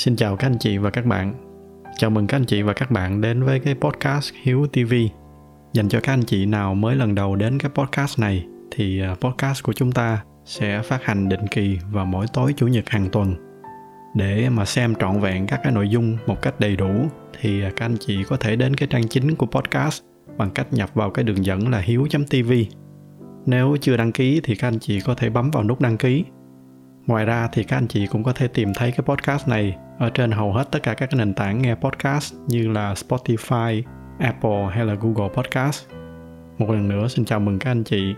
Xin 0.00 0.16
chào 0.16 0.36
các 0.36 0.46
anh 0.46 0.58
chị 0.58 0.78
và 0.78 0.90
các 0.90 1.06
bạn. 1.06 1.34
Chào 1.96 2.10
mừng 2.10 2.26
các 2.26 2.36
anh 2.36 2.44
chị 2.44 2.62
và 2.62 2.72
các 2.72 2.90
bạn 2.90 3.20
đến 3.20 3.42
với 3.42 3.60
cái 3.60 3.74
podcast 3.74 4.32
Hiếu 4.42 4.66
TV. 4.72 4.94
Dành 5.72 5.88
cho 5.88 6.00
các 6.00 6.12
anh 6.12 6.22
chị 6.22 6.46
nào 6.46 6.74
mới 6.74 6.96
lần 6.96 7.14
đầu 7.14 7.36
đến 7.36 7.58
cái 7.58 7.70
podcast 7.74 8.18
này, 8.18 8.46
thì 8.70 9.00
à, 9.00 9.14
podcast 9.20 9.62
của 9.62 9.72
chúng 9.72 9.92
ta 9.92 10.24
sẽ 10.44 10.82
phát 10.82 11.04
hành 11.04 11.28
định 11.28 11.46
kỳ 11.50 11.78
vào 11.92 12.06
mỗi 12.06 12.26
tối 12.32 12.54
chủ 12.56 12.66
nhật 12.66 12.88
hàng 12.88 13.08
tuần. 13.12 13.34
Để 14.14 14.48
mà 14.48 14.64
xem 14.64 14.94
trọn 14.94 15.20
vẹn 15.20 15.46
các 15.46 15.60
cái 15.62 15.72
nội 15.72 15.88
dung 15.88 16.16
một 16.26 16.42
cách 16.42 16.60
đầy 16.60 16.76
đủ, 16.76 16.92
thì 17.40 17.62
à, 17.62 17.70
các 17.76 17.84
anh 17.84 17.96
chị 18.00 18.24
có 18.24 18.36
thể 18.36 18.56
đến 18.56 18.76
cái 18.76 18.88
trang 18.90 19.08
chính 19.08 19.34
của 19.34 19.46
podcast 19.46 20.02
bằng 20.38 20.50
cách 20.50 20.72
nhập 20.72 20.90
vào 20.94 21.10
cái 21.10 21.24
đường 21.24 21.44
dẫn 21.44 21.68
là 21.68 21.78
hiếu.tv. 21.78 22.52
Nếu 23.46 23.76
chưa 23.80 23.96
đăng 23.96 24.12
ký 24.12 24.40
thì 24.44 24.54
các 24.54 24.68
anh 24.68 24.78
chị 24.78 25.00
có 25.00 25.14
thể 25.14 25.30
bấm 25.30 25.50
vào 25.50 25.64
nút 25.64 25.80
đăng 25.80 25.96
ký 25.96 26.24
Ngoài 27.06 27.24
ra 27.24 27.48
thì 27.52 27.64
các 27.64 27.76
anh 27.76 27.86
chị 27.86 28.06
cũng 28.06 28.24
có 28.24 28.32
thể 28.32 28.48
tìm 28.48 28.74
thấy 28.74 28.92
cái 28.92 29.04
podcast 29.04 29.48
này 29.48 29.76
ở 29.98 30.10
trên 30.10 30.30
hầu 30.30 30.52
hết 30.52 30.64
tất 30.70 30.82
cả 30.82 30.94
các 30.94 31.14
nền 31.14 31.34
tảng 31.34 31.62
nghe 31.62 31.74
podcast 31.74 32.34
như 32.46 32.68
là 32.68 32.94
Spotify, 32.94 33.82
Apple 34.18 34.66
hay 34.72 34.84
là 34.84 34.94
Google 34.94 35.28
Podcast. 35.34 35.86
Một 36.58 36.70
lần 36.70 36.88
nữa 36.88 37.08
xin 37.08 37.24
chào 37.24 37.40
mừng 37.40 37.58
các 37.58 37.70
anh 37.70 37.84
chị 37.84 38.14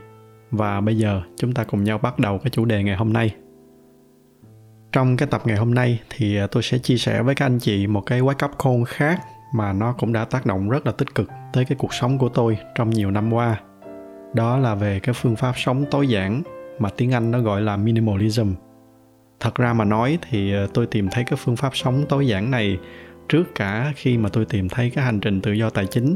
và 0.50 0.80
bây 0.80 0.98
giờ 0.98 1.22
chúng 1.36 1.54
ta 1.54 1.64
cùng 1.64 1.84
nhau 1.84 1.98
bắt 1.98 2.18
đầu 2.18 2.38
cái 2.38 2.50
chủ 2.50 2.64
đề 2.64 2.82
ngày 2.82 2.96
hôm 2.96 3.12
nay. 3.12 3.34
Trong 4.92 5.16
cái 5.16 5.28
tập 5.30 5.42
ngày 5.44 5.56
hôm 5.56 5.74
nay 5.74 6.00
thì 6.10 6.36
à, 6.36 6.46
tôi 6.46 6.62
sẽ 6.62 6.78
chia 6.78 6.96
sẻ 6.96 7.22
với 7.22 7.34
các 7.34 7.46
anh 7.46 7.58
chị 7.58 7.86
một 7.86 8.00
cái 8.00 8.20
quái 8.20 8.34
cấp 8.34 8.50
khôn 8.58 8.84
khác 8.84 9.20
mà 9.54 9.72
nó 9.72 9.92
cũng 9.92 10.12
đã 10.12 10.24
tác 10.24 10.46
động 10.46 10.68
rất 10.68 10.86
là 10.86 10.92
tích 10.92 11.14
cực 11.14 11.28
tới 11.52 11.64
cái 11.64 11.76
cuộc 11.78 11.94
sống 11.94 12.18
của 12.18 12.28
tôi 12.28 12.58
trong 12.74 12.90
nhiều 12.90 13.10
năm 13.10 13.32
qua. 13.32 13.60
Đó 14.34 14.56
là 14.56 14.74
về 14.74 15.00
cái 15.00 15.14
phương 15.14 15.36
pháp 15.36 15.52
sống 15.56 15.84
tối 15.90 16.08
giản 16.08 16.42
mà 16.78 16.88
tiếng 16.96 17.12
Anh 17.12 17.30
nó 17.30 17.40
gọi 17.40 17.60
là 17.60 17.76
minimalism 17.76 18.52
thật 19.42 19.54
ra 19.54 19.72
mà 19.72 19.84
nói 19.84 20.18
thì 20.30 20.52
ờ, 20.52 20.66
tôi 20.74 20.86
tìm 20.86 21.08
thấy 21.10 21.24
cái 21.24 21.36
phương 21.36 21.56
pháp 21.56 21.76
sống 21.76 22.04
tối 22.08 22.26
giản 22.26 22.50
này 22.50 22.78
trước 23.28 23.54
cả 23.54 23.92
khi 23.96 24.18
mà 24.18 24.28
tôi 24.28 24.44
tìm 24.44 24.68
thấy 24.68 24.90
cái 24.90 25.04
hành 25.04 25.20
trình 25.20 25.40
tự 25.40 25.52
do 25.52 25.70
tài 25.70 25.86
chính. 25.86 26.14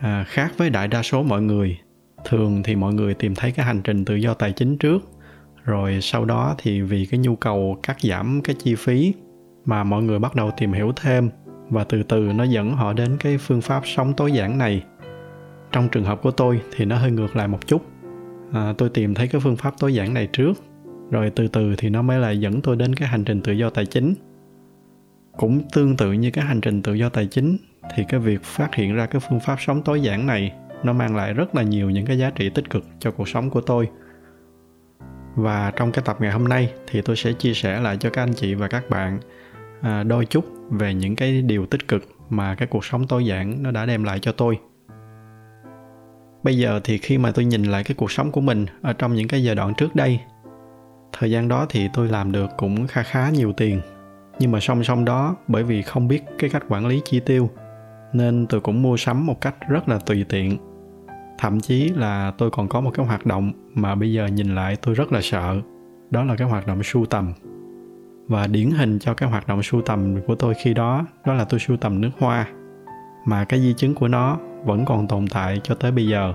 À, 0.00 0.24
khác 0.28 0.52
với 0.56 0.70
đại 0.70 0.88
đa 0.88 1.02
số 1.02 1.22
mọi 1.22 1.42
người 1.42 1.78
thường 2.24 2.62
thì 2.62 2.76
mọi 2.76 2.94
người 2.94 3.14
tìm 3.14 3.34
thấy 3.34 3.52
cái 3.52 3.66
hành 3.66 3.82
trình 3.82 4.04
tự 4.04 4.14
do 4.14 4.34
tài 4.34 4.52
chính 4.52 4.78
trước 4.78 5.02
rồi 5.64 5.98
sau 6.02 6.24
đó 6.24 6.54
thì 6.58 6.80
vì 6.80 7.06
cái 7.06 7.20
nhu 7.20 7.36
cầu 7.36 7.78
cắt 7.82 7.96
giảm 8.00 8.40
cái 8.44 8.56
chi 8.58 8.74
phí 8.74 9.14
mà 9.64 9.84
mọi 9.84 10.02
người 10.02 10.18
bắt 10.18 10.34
đầu 10.34 10.50
tìm 10.56 10.72
hiểu 10.72 10.92
thêm 10.96 11.30
và 11.70 11.84
từ 11.84 12.02
từ 12.02 12.20
nó 12.20 12.44
dẫn 12.44 12.74
họ 12.74 12.92
đến 12.92 13.16
cái 13.20 13.38
phương 13.38 13.60
pháp 13.60 13.82
sống 13.86 14.12
tối 14.16 14.32
giản 14.32 14.58
này. 14.58 14.84
Trong 15.72 15.88
trường 15.88 16.04
hợp 16.04 16.22
của 16.22 16.30
tôi 16.30 16.60
thì 16.76 16.84
nó 16.84 16.96
hơi 16.96 17.10
ngược 17.10 17.36
lại 17.36 17.48
một 17.48 17.66
chút. 17.66 17.82
À, 18.52 18.74
tôi 18.78 18.88
tìm 18.88 19.14
thấy 19.14 19.28
cái 19.28 19.40
phương 19.40 19.56
pháp 19.56 19.74
tối 19.78 19.94
giản 19.94 20.14
này 20.14 20.28
trước 20.32 20.52
rồi 21.12 21.30
từ 21.30 21.48
từ 21.48 21.74
thì 21.78 21.90
nó 21.90 22.02
mới 22.02 22.18
lại 22.18 22.40
dẫn 22.40 22.60
tôi 22.62 22.76
đến 22.76 22.94
cái 22.94 23.08
hành 23.08 23.24
trình 23.24 23.40
tự 23.40 23.52
do 23.52 23.70
tài 23.70 23.86
chính. 23.86 24.14
Cũng 25.36 25.60
tương 25.72 25.96
tự 25.96 26.12
như 26.12 26.30
cái 26.30 26.44
hành 26.44 26.60
trình 26.60 26.82
tự 26.82 26.94
do 26.94 27.08
tài 27.08 27.26
chính 27.26 27.56
thì 27.94 28.04
cái 28.08 28.20
việc 28.20 28.42
phát 28.42 28.74
hiện 28.74 28.94
ra 28.94 29.06
cái 29.06 29.20
phương 29.28 29.40
pháp 29.40 29.56
sống 29.60 29.82
tối 29.82 30.02
giản 30.02 30.26
này 30.26 30.52
nó 30.82 30.92
mang 30.92 31.16
lại 31.16 31.32
rất 31.32 31.54
là 31.54 31.62
nhiều 31.62 31.90
những 31.90 32.06
cái 32.06 32.18
giá 32.18 32.30
trị 32.30 32.50
tích 32.50 32.70
cực 32.70 32.84
cho 32.98 33.10
cuộc 33.10 33.28
sống 33.28 33.50
của 33.50 33.60
tôi. 33.60 33.88
Và 35.34 35.72
trong 35.76 35.92
cái 35.92 36.04
tập 36.04 36.16
ngày 36.20 36.32
hôm 36.32 36.48
nay 36.48 36.72
thì 36.86 37.02
tôi 37.02 37.16
sẽ 37.16 37.32
chia 37.32 37.54
sẻ 37.54 37.80
lại 37.80 37.96
cho 37.96 38.10
các 38.10 38.22
anh 38.22 38.34
chị 38.34 38.54
và 38.54 38.68
các 38.68 38.90
bạn 38.90 39.20
à, 39.80 40.02
đôi 40.02 40.26
chút 40.26 40.44
về 40.70 40.94
những 40.94 41.16
cái 41.16 41.42
điều 41.42 41.66
tích 41.66 41.88
cực 41.88 42.04
mà 42.30 42.54
cái 42.54 42.68
cuộc 42.68 42.84
sống 42.84 43.06
tối 43.06 43.26
giản 43.26 43.62
nó 43.62 43.70
đã 43.70 43.86
đem 43.86 44.04
lại 44.04 44.18
cho 44.18 44.32
tôi. 44.32 44.58
Bây 46.42 46.58
giờ 46.58 46.80
thì 46.84 46.98
khi 46.98 47.18
mà 47.18 47.32
tôi 47.32 47.44
nhìn 47.44 47.62
lại 47.62 47.84
cái 47.84 47.94
cuộc 47.94 48.10
sống 48.10 48.32
của 48.32 48.40
mình 48.40 48.66
ở 48.82 48.92
trong 48.92 49.14
những 49.14 49.28
cái 49.28 49.44
giai 49.44 49.54
đoạn 49.54 49.74
trước 49.74 49.94
đây 49.94 50.20
thời 51.12 51.30
gian 51.30 51.48
đó 51.48 51.66
thì 51.68 51.88
tôi 51.92 52.08
làm 52.08 52.32
được 52.32 52.50
cũng 52.56 52.86
kha 52.86 53.02
khá 53.02 53.30
nhiều 53.30 53.52
tiền. 53.52 53.80
Nhưng 54.38 54.52
mà 54.52 54.60
song 54.60 54.84
song 54.84 55.04
đó, 55.04 55.36
bởi 55.48 55.62
vì 55.62 55.82
không 55.82 56.08
biết 56.08 56.22
cái 56.38 56.50
cách 56.50 56.64
quản 56.68 56.86
lý 56.86 57.00
chi 57.04 57.20
tiêu, 57.20 57.50
nên 58.12 58.46
tôi 58.46 58.60
cũng 58.60 58.82
mua 58.82 58.96
sắm 58.96 59.26
một 59.26 59.40
cách 59.40 59.54
rất 59.68 59.88
là 59.88 59.98
tùy 59.98 60.24
tiện. 60.28 60.58
Thậm 61.38 61.60
chí 61.60 61.88
là 61.88 62.32
tôi 62.38 62.50
còn 62.50 62.68
có 62.68 62.80
một 62.80 62.90
cái 62.94 63.06
hoạt 63.06 63.26
động 63.26 63.52
mà 63.74 63.94
bây 63.94 64.12
giờ 64.12 64.26
nhìn 64.26 64.54
lại 64.54 64.76
tôi 64.76 64.94
rất 64.94 65.12
là 65.12 65.20
sợ, 65.22 65.60
đó 66.10 66.24
là 66.24 66.36
cái 66.36 66.48
hoạt 66.48 66.66
động 66.66 66.82
sưu 66.82 67.06
tầm. 67.06 67.32
Và 68.28 68.46
điển 68.46 68.70
hình 68.70 68.98
cho 68.98 69.14
cái 69.14 69.28
hoạt 69.28 69.48
động 69.48 69.62
sưu 69.62 69.82
tầm 69.82 70.22
của 70.26 70.34
tôi 70.34 70.54
khi 70.54 70.74
đó 70.74 71.06
đó 71.26 71.34
là 71.34 71.44
tôi 71.44 71.60
sưu 71.60 71.76
tầm 71.76 72.00
nước 72.00 72.10
hoa. 72.18 72.46
Mà 73.24 73.44
cái 73.44 73.60
di 73.60 73.74
chứng 73.74 73.94
của 73.94 74.08
nó 74.08 74.38
vẫn 74.64 74.84
còn 74.84 75.08
tồn 75.08 75.26
tại 75.28 75.60
cho 75.64 75.74
tới 75.74 75.92
bây 75.92 76.06
giờ, 76.06 76.32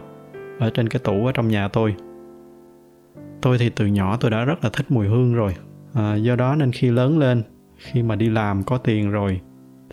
ở 0.59 0.69
trên 0.69 0.89
cái 0.89 0.99
tủ 1.03 1.25
ở 1.25 1.31
trong 1.31 1.47
nhà 1.47 1.67
tôi 1.67 1.95
tôi 3.41 3.57
thì 3.57 3.69
từ 3.69 3.85
nhỏ 3.85 4.17
tôi 4.19 4.31
đã 4.31 4.45
rất 4.45 4.63
là 4.63 4.69
thích 4.73 4.85
mùi 4.91 5.07
hương 5.07 5.33
rồi. 5.33 5.55
À, 5.93 6.15
do 6.15 6.35
đó 6.35 6.55
nên 6.55 6.71
khi 6.71 6.91
lớn 6.91 7.19
lên 7.19 7.43
khi 7.77 8.03
mà 8.03 8.15
đi 8.15 8.29
làm 8.29 8.63
có 8.63 8.77
tiền 8.77 9.11
rồi 9.11 9.41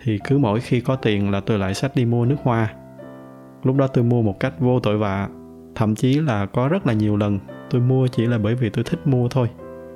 thì 0.03 0.19
cứ 0.25 0.39
mỗi 0.39 0.61
khi 0.61 0.81
có 0.81 0.97
tiền 0.97 1.31
là 1.31 1.41
tôi 1.41 1.59
lại 1.59 1.75
xách 1.75 1.97
đi 1.97 2.05
mua 2.05 2.25
nước 2.25 2.37
hoa. 2.43 2.75
Lúc 3.63 3.77
đó 3.77 3.87
tôi 3.87 4.05
mua 4.05 4.23
một 4.23 4.41
cách 4.41 4.55
vô 4.61 4.81
tội 4.81 4.99
vạ 4.99 5.29
thậm 5.75 5.95
chí 5.95 6.15
là 6.21 6.47
có 6.47 6.69
rất 6.69 6.87
là 6.87 6.93
nhiều 6.93 7.17
lần 7.17 7.39
tôi 7.71 7.81
mua 7.81 8.07
chỉ 8.07 8.27
là 8.27 8.39
bởi 8.39 8.55
vì 8.55 8.71
tôi 8.71 8.85
thích 8.85 9.07
mua 9.07 9.29
thôi 9.29 9.49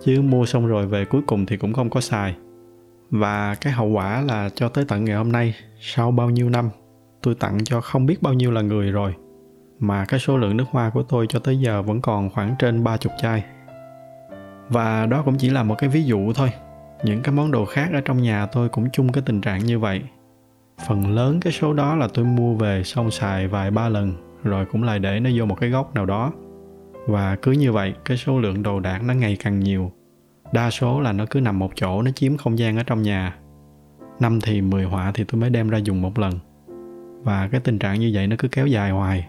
chứ 0.05 0.23
mua 0.23 0.47
xong 0.47 0.67
rồi 0.67 0.87
về 0.87 1.05
cuối 1.05 1.23
cùng 1.27 1.47
thì 1.47 1.57
cũng 1.57 1.73
không 1.73 1.91
có 1.91 2.01
xài. 2.01 2.37
Và 3.11 3.55
cái 3.55 3.73
hậu 3.73 3.89
quả 3.89 4.23
là 4.23 4.49
cho 4.55 4.69
tới 4.69 4.85
tận 4.89 5.05
ngày 5.05 5.17
hôm 5.17 5.33
nay 5.33 5.55
sau 5.81 6.11
bao 6.11 6.31
nhiêu 6.31 6.51
năm 6.51 6.71
tôi 7.23 7.35
tặng 7.35 7.59
cho 7.65 7.81
không 7.81 8.07
biết 8.07 8.23
bao 8.23 8.35
nhiêu 8.35 8.51
là 8.51 8.61
người 8.61 8.91
rồi 8.91 9.15
mà 9.81 10.05
cái 10.05 10.21
số 10.21 10.37
lượng 10.37 10.57
nước 10.57 10.65
hoa 10.71 10.91
của 10.91 11.03
tôi 11.03 11.27
cho 11.29 11.39
tới 11.39 11.61
giờ 11.61 11.83
vẫn 11.83 12.01
còn 12.01 12.31
khoảng 12.31 12.55
trên 12.59 12.85
ba 12.85 12.97
chục 12.97 13.13
chai. 13.19 13.45
Và 14.69 15.07
đó 15.07 15.23
cũng 15.25 15.37
chỉ 15.39 15.51
là 15.51 15.63
một 15.63 15.75
cái 15.79 15.91
ví 15.91 16.05
dụ 16.05 16.33
thôi. 16.33 16.53
Những 17.05 17.23
cái 17.23 17.35
món 17.35 17.51
đồ 17.51 17.65
khác 17.65 17.91
ở 17.93 18.01
trong 18.01 18.23
nhà 18.23 18.47
tôi 18.47 18.69
cũng 18.69 18.91
chung 18.91 19.13
cái 19.13 19.23
tình 19.27 19.41
trạng 19.41 19.67
như 19.67 19.79
vậy. 19.79 20.03
Phần 20.87 21.15
lớn 21.15 21.41
cái 21.41 21.53
số 21.53 21.73
đó 21.73 21.97
là 21.97 22.09
tôi 22.15 22.25
mua 22.25 22.55
về 22.55 22.83
xong 22.85 23.11
xài 23.11 23.49
vài 23.49 23.71
ba 23.71 23.89
lần, 23.89 24.13
rồi 24.45 24.65
cũng 24.65 24.83
lại 24.83 24.99
để 24.99 25.21
nó 25.21 25.31
vô 25.37 25.45
một 25.45 25.61
cái 25.61 25.71
góc 25.71 25.95
nào 25.95 26.07
đó. 26.07 26.33
Và 27.07 27.37
cứ 27.37 27.53
như 27.53 27.73
vậy, 27.73 27.95
cái 28.05 28.17
số 28.17 28.41
lượng 28.41 28.63
đồ 28.63 28.81
đạc 28.81 29.01
nó 29.05 29.15
ngày 29.15 29.37
càng 29.41 29.61
nhiều. 29.61 29.93
Đa 30.53 30.71
số 30.71 31.01
là 31.01 31.13
nó 31.13 31.25
cứ 31.31 31.41
nằm 31.41 31.59
một 31.59 31.71
chỗ, 31.75 32.03
nó 32.03 32.11
chiếm 32.11 32.37
không 32.37 32.59
gian 32.59 32.77
ở 32.77 32.83
trong 32.83 33.03
nhà. 33.03 33.37
Năm 34.21 34.41
thì 34.41 34.61
10 34.61 34.85
họa 34.85 35.13
thì 35.15 35.25
tôi 35.25 35.41
mới 35.41 35.51
đem 35.51 35.69
ra 35.69 35.79
dùng 35.79 36.03
một 36.03 36.19
lần. 36.19 36.39
Và 37.23 37.49
cái 37.49 37.61
tình 37.61 37.79
trạng 37.79 38.01
như 38.01 38.11
vậy 38.15 38.27
nó 38.27 38.37
cứ 38.39 38.49
kéo 38.49 38.67
dài 38.67 38.91
hoài 38.91 39.29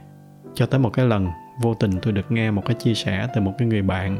cho 0.53 0.65
tới 0.65 0.79
một 0.79 0.89
cái 0.93 1.05
lần, 1.05 1.27
vô 1.61 1.73
tình 1.73 1.91
tôi 2.01 2.13
được 2.13 2.31
nghe 2.31 2.51
một 2.51 2.65
cái 2.65 2.75
chia 2.75 2.93
sẻ 2.93 3.27
từ 3.35 3.41
một 3.41 3.53
cái 3.57 3.67
người 3.67 3.81
bạn. 3.81 4.17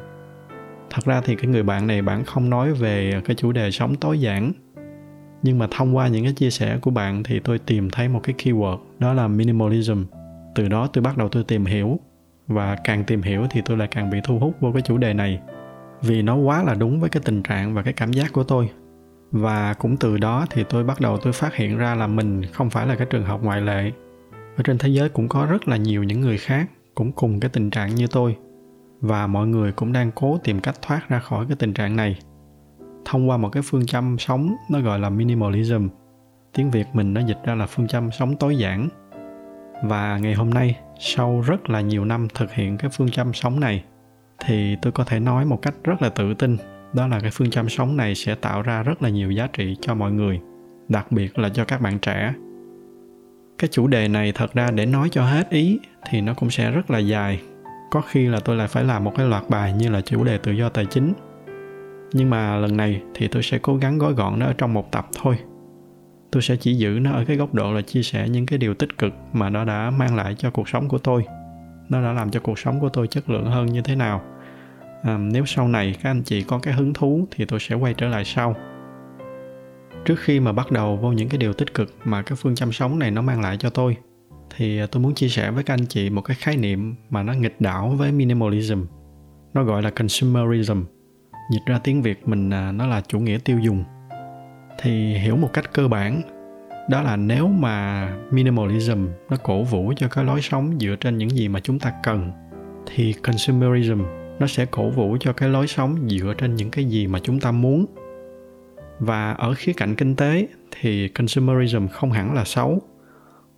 Thật 0.90 1.06
ra 1.06 1.22
thì 1.22 1.36
cái 1.36 1.48
người 1.48 1.64
bạn 1.64 1.88
này 1.88 2.02
bạn 2.02 2.26
không 2.26 2.50
nói 2.50 2.74
về 2.74 3.22
cái 3.26 3.36
chủ 3.36 3.52
đề 3.52 3.72
sống 3.72 3.96
tối 3.96 4.20
giản. 4.20 4.52
Nhưng 5.44 5.60
mà 5.60 5.68
thông 5.72 5.96
qua 5.96 6.08
những 6.08 6.24
cái 6.24 6.34
chia 6.34 6.50
sẻ 6.50 6.78
của 6.82 6.92
bạn 6.92 7.24
thì 7.24 7.40
tôi 7.40 7.60
tìm 7.60 7.90
thấy 7.90 8.08
một 8.08 8.20
cái 8.24 8.36
keyword, 8.38 8.78
đó 9.00 9.14
là 9.14 9.28
minimalism. 9.28 10.04
Từ 10.56 10.68
đó 10.68 10.88
tôi 10.94 11.02
bắt 11.02 11.18
đầu 11.18 11.30
tôi 11.30 11.44
tìm 11.44 11.66
hiểu. 11.66 12.00
Và 12.48 12.78
càng 12.84 13.04
tìm 13.04 13.22
hiểu 13.22 13.48
thì 13.50 13.62
tôi 13.66 13.78
lại 13.78 13.88
càng 13.92 14.10
bị 14.10 14.18
thu 14.24 14.40
hút 14.40 14.56
vô 14.60 14.72
cái 14.72 14.82
chủ 14.82 14.98
đề 14.98 15.14
này. 15.14 15.40
Vì 16.02 16.22
nó 16.22 16.36
quá 16.36 16.64
là 16.64 16.74
đúng 16.74 17.00
với 17.00 17.10
cái 17.10 17.24
tình 17.26 17.44
trạng 17.44 17.74
và 17.74 17.82
cái 17.82 17.94
cảm 17.94 18.14
giác 18.14 18.34
của 18.34 18.44
tôi. 18.44 18.70
Và 19.32 19.74
cũng 19.74 19.98
từ 19.98 20.18
đó 20.18 20.46
thì 20.50 20.64
tôi 20.70 20.84
bắt 20.84 21.02
đầu 21.02 21.18
tôi 21.18 21.34
phát 21.34 21.56
hiện 21.56 21.78
ra 21.78 21.96
là 21.96 22.08
mình 22.08 22.46
không 22.46 22.70
phải 22.70 22.88
là 22.88 22.96
cái 22.96 23.08
trường 23.10 23.26
hợp 23.26 23.44
ngoại 23.44 23.62
lệ 23.62 23.92
ở 24.60 24.64
trên 24.64 24.78
thế 24.78 24.90
giới 24.90 25.10
cũng 25.10 25.30
có 25.30 25.46
rất 25.46 25.68
là 25.68 25.78
nhiều 25.78 26.04
những 26.04 26.22
người 26.22 26.38
khác 26.38 26.70
cũng 26.96 27.12
cùng 27.12 27.40
cái 27.40 27.50
tình 27.50 27.70
trạng 27.70 27.96
như 27.96 28.08
tôi. 28.08 28.36
Và 29.02 29.28
mọi 29.28 29.48
người 29.48 29.72
cũng 29.72 29.94
đang 29.94 30.12
cố 30.12 30.38
tìm 30.44 30.60
cách 30.60 30.76
thoát 30.82 31.10
ra 31.10 31.20
khỏi 31.20 31.46
cái 31.48 31.56
tình 31.60 31.74
trạng 31.74 31.96
này. 31.96 32.20
Thông 33.06 33.30
qua 33.30 33.38
một 33.38 33.50
cái 33.50 33.64
phương 33.66 33.86
châm 33.86 34.18
sống, 34.18 34.56
nó 34.72 34.80
gọi 34.80 35.00
là 35.00 35.10
minimalism. 35.10 35.88
Tiếng 36.54 36.72
việt 36.72 36.88
mình 36.94 37.14
nó 37.14 37.22
dịch 37.22 37.38
ra 37.46 37.56
là 37.56 37.66
phương 37.66 37.88
châm 37.88 38.12
sống 38.12 38.36
tối 38.36 38.58
giản. 38.58 38.90
Và 39.84 40.18
ngày 40.18 40.34
hôm 40.34 40.50
nay, 40.50 40.80
sau 41.00 41.42
rất 41.42 41.70
là 41.70 41.82
nhiều 41.82 42.06
năm 42.06 42.28
thực 42.36 42.54
hiện 42.54 42.78
cái 42.78 42.92
phương 42.94 43.10
châm 43.10 43.34
sống 43.34 43.60
này, 43.60 43.84
thì 44.46 44.76
tôi 44.82 44.92
có 44.92 45.04
thể 45.04 45.20
nói 45.20 45.46
một 45.46 45.62
cách 45.62 45.74
rất 45.84 46.02
là 46.02 46.10
tự 46.10 46.34
tin, 46.34 46.58
đó 46.94 47.08
là 47.08 47.20
cái 47.20 47.32
phương 47.34 47.50
châm 47.50 47.70
sống 47.70 47.98
này 47.98 48.16
sẽ 48.16 48.36
tạo 48.36 48.62
ra 48.62 48.84
rất 48.84 49.02
là 49.02 49.10
nhiều 49.10 49.32
giá 49.32 49.48
trị 49.48 49.78
cho 49.82 49.96
mọi 49.96 50.12
người, 50.12 50.40
đặc 50.88 51.12
biệt 51.12 51.40
là 51.40 51.50
cho 51.50 51.66
các 51.66 51.82
bạn 51.82 52.00
trẻ 52.00 52.34
cái 53.60 53.70
chủ 53.72 53.88
đề 53.88 54.08
này 54.08 54.32
thật 54.32 54.54
ra 54.54 54.72
để 54.72 54.86
nói 54.86 55.10
cho 55.12 55.24
hết 55.24 55.50
ý 55.50 55.80
thì 56.10 56.22
nó 56.22 56.34
cũng 56.34 56.50
sẽ 56.50 56.72
rất 56.72 56.92
là 56.92 57.00
dài. 57.00 57.42
Có 57.92 58.02
khi 58.02 58.28
là 58.28 58.40
tôi 58.40 58.56
lại 58.56 58.68
phải 58.68 58.84
làm 58.84 59.04
một 59.04 59.14
cái 59.18 59.26
loạt 59.28 59.44
bài 59.50 59.74
như 59.74 59.90
là 59.90 60.02
chủ 60.02 60.24
đề 60.24 60.38
tự 60.38 60.52
do 60.52 60.70
tài 60.70 60.86
chính. 60.86 61.14
Nhưng 62.14 62.30
mà 62.30 62.56
lần 62.56 62.78
này 62.78 63.02
thì 63.14 63.28
tôi 63.28 63.44
sẽ 63.44 63.58
cố 63.62 63.76
gắng 63.76 63.98
gói 63.98 64.14
gọn 64.14 64.40
nó 64.40 64.46
ở 64.46 64.54
trong 64.54 64.74
một 64.74 64.92
tập 64.92 65.08
thôi. 65.22 65.38
Tôi 66.32 66.42
sẽ 66.42 66.56
chỉ 66.56 66.74
giữ 66.74 67.00
nó 67.02 67.12
ở 67.12 67.26
cái 67.26 67.38
góc 67.38 67.54
độ 67.54 67.74
là 67.74 67.82
chia 67.82 68.04
sẻ 68.04 68.30
những 68.30 68.46
cái 68.46 68.60
điều 68.60 68.74
tích 68.74 68.98
cực 68.98 69.14
mà 69.34 69.50
nó 69.50 69.66
đã 69.66 69.92
mang 69.98 70.16
lại 70.16 70.36
cho 70.38 70.52
cuộc 70.52 70.70
sống 70.70 70.88
của 70.88 70.98
tôi. 70.98 71.26
Nó 71.90 72.02
đã 72.02 72.14
làm 72.14 72.32
cho 72.32 72.40
cuộc 72.40 72.60
sống 72.60 72.80
của 72.80 72.90
tôi 72.90 73.08
chất 73.08 73.30
lượng 73.30 73.46
hơn 73.46 73.66
như 73.66 73.82
thế 73.82 73.96
nào. 73.96 74.22
À, 75.04 75.18
nếu 75.18 75.46
sau 75.46 75.68
này 75.68 75.96
các 76.04 76.10
anh 76.10 76.24
chị 76.24 76.42
có 76.42 76.60
cái 76.60 76.74
hứng 76.74 76.94
thú 76.94 77.28
thì 77.32 77.46
tôi 77.46 77.60
sẽ 77.60 77.76
quay 77.76 77.94
trở 77.94 78.08
lại 78.08 78.26
sau 78.26 78.56
trước 80.06 80.20
khi 80.20 80.40
mà 80.40 80.52
bắt 80.52 80.72
đầu 80.72 80.98
vô 80.98 81.12
những 81.12 81.30
cái 81.30 81.38
điều 81.38 81.54
tích 81.54 81.74
cực 81.74 81.96
mà 82.06 82.22
cái 82.22 82.36
phương 82.36 82.56
châm 82.56 82.72
sống 82.72 83.00
này 83.00 83.12
nó 83.12 83.22
mang 83.22 83.42
lại 83.42 83.58
cho 83.60 83.70
tôi, 83.70 83.98
thì 84.56 84.80
à, 84.80 84.88
tôi 84.92 85.04
muốn 85.04 85.16
chia 85.16 85.30
sẻ 85.30 85.52
với 85.52 85.64
các 85.64 85.74
anh 85.74 85.86
chị 85.86 86.10
một 86.10 86.22
cái 86.22 86.38
khái 86.40 86.58
niệm 86.58 86.96
mà 87.10 87.24
nó 87.24 87.34
nghịch 87.34 87.62
đảo 87.62 87.90
với 87.90 88.12
minimalism. 88.12 88.84
Nó 89.54 89.64
gọi 89.64 89.82
là 89.82 89.90
consumerism. 89.90 90.84
Dịch 91.54 91.66
ra 91.66 91.80
tiếng 91.84 92.02
việt 92.02 92.28
mình 92.28 92.50
à, 92.50 92.72
nó 92.72 92.88
là 92.88 93.02
chủ 93.08 93.20
nghĩa 93.20 93.38
tiêu 93.38 93.60
dùng. 93.60 93.84
Thì 94.82 95.18
hiểu 95.18 95.36
một 95.36 95.50
cách 95.54 95.74
cơ 95.74 95.88
bản, 95.88 96.22
đó 96.90 97.02
là 97.02 97.16
nếu 97.16 97.48
mà 97.48 98.08
minimalism 98.32 99.08
nó 99.30 99.38
cổ 99.44 99.64
vũ 99.64 99.94
cho 99.96 100.08
cái 100.08 100.24
lối 100.24 100.42
sống 100.42 100.80
dựa 100.80 100.96
trên 101.00 101.18
những 101.18 101.30
gì 101.30 101.48
mà 101.48 101.60
chúng 101.60 101.80
ta 101.80 101.94
cần, 102.04 102.32
thì 102.86 103.14
consumerism 103.14 104.02
nó 104.40 104.48
sẽ 104.48 104.66
cổ 104.66 104.90
vũ 104.90 105.18
cho 105.20 105.34
cái 105.34 105.50
lối 105.50 105.68
sống 105.68 106.10
dựa 106.10 106.34
trên 106.38 106.56
những 106.56 106.72
cái 106.72 106.86
gì 106.86 107.08
mà 107.08 107.20
chúng 107.24 107.40
ta 107.40 107.52
muốn 107.52 107.86
và 109.00 109.34
ở 109.34 109.54
khía 109.54 109.74
cạnh 109.74 109.96
kinh 109.96 110.16
tế 110.16 110.48
thì 110.72 111.08
consumerism 111.08 111.88
không 111.88 112.12
hẳn 112.12 112.34
là 112.34 112.46
xấu, 112.46 112.82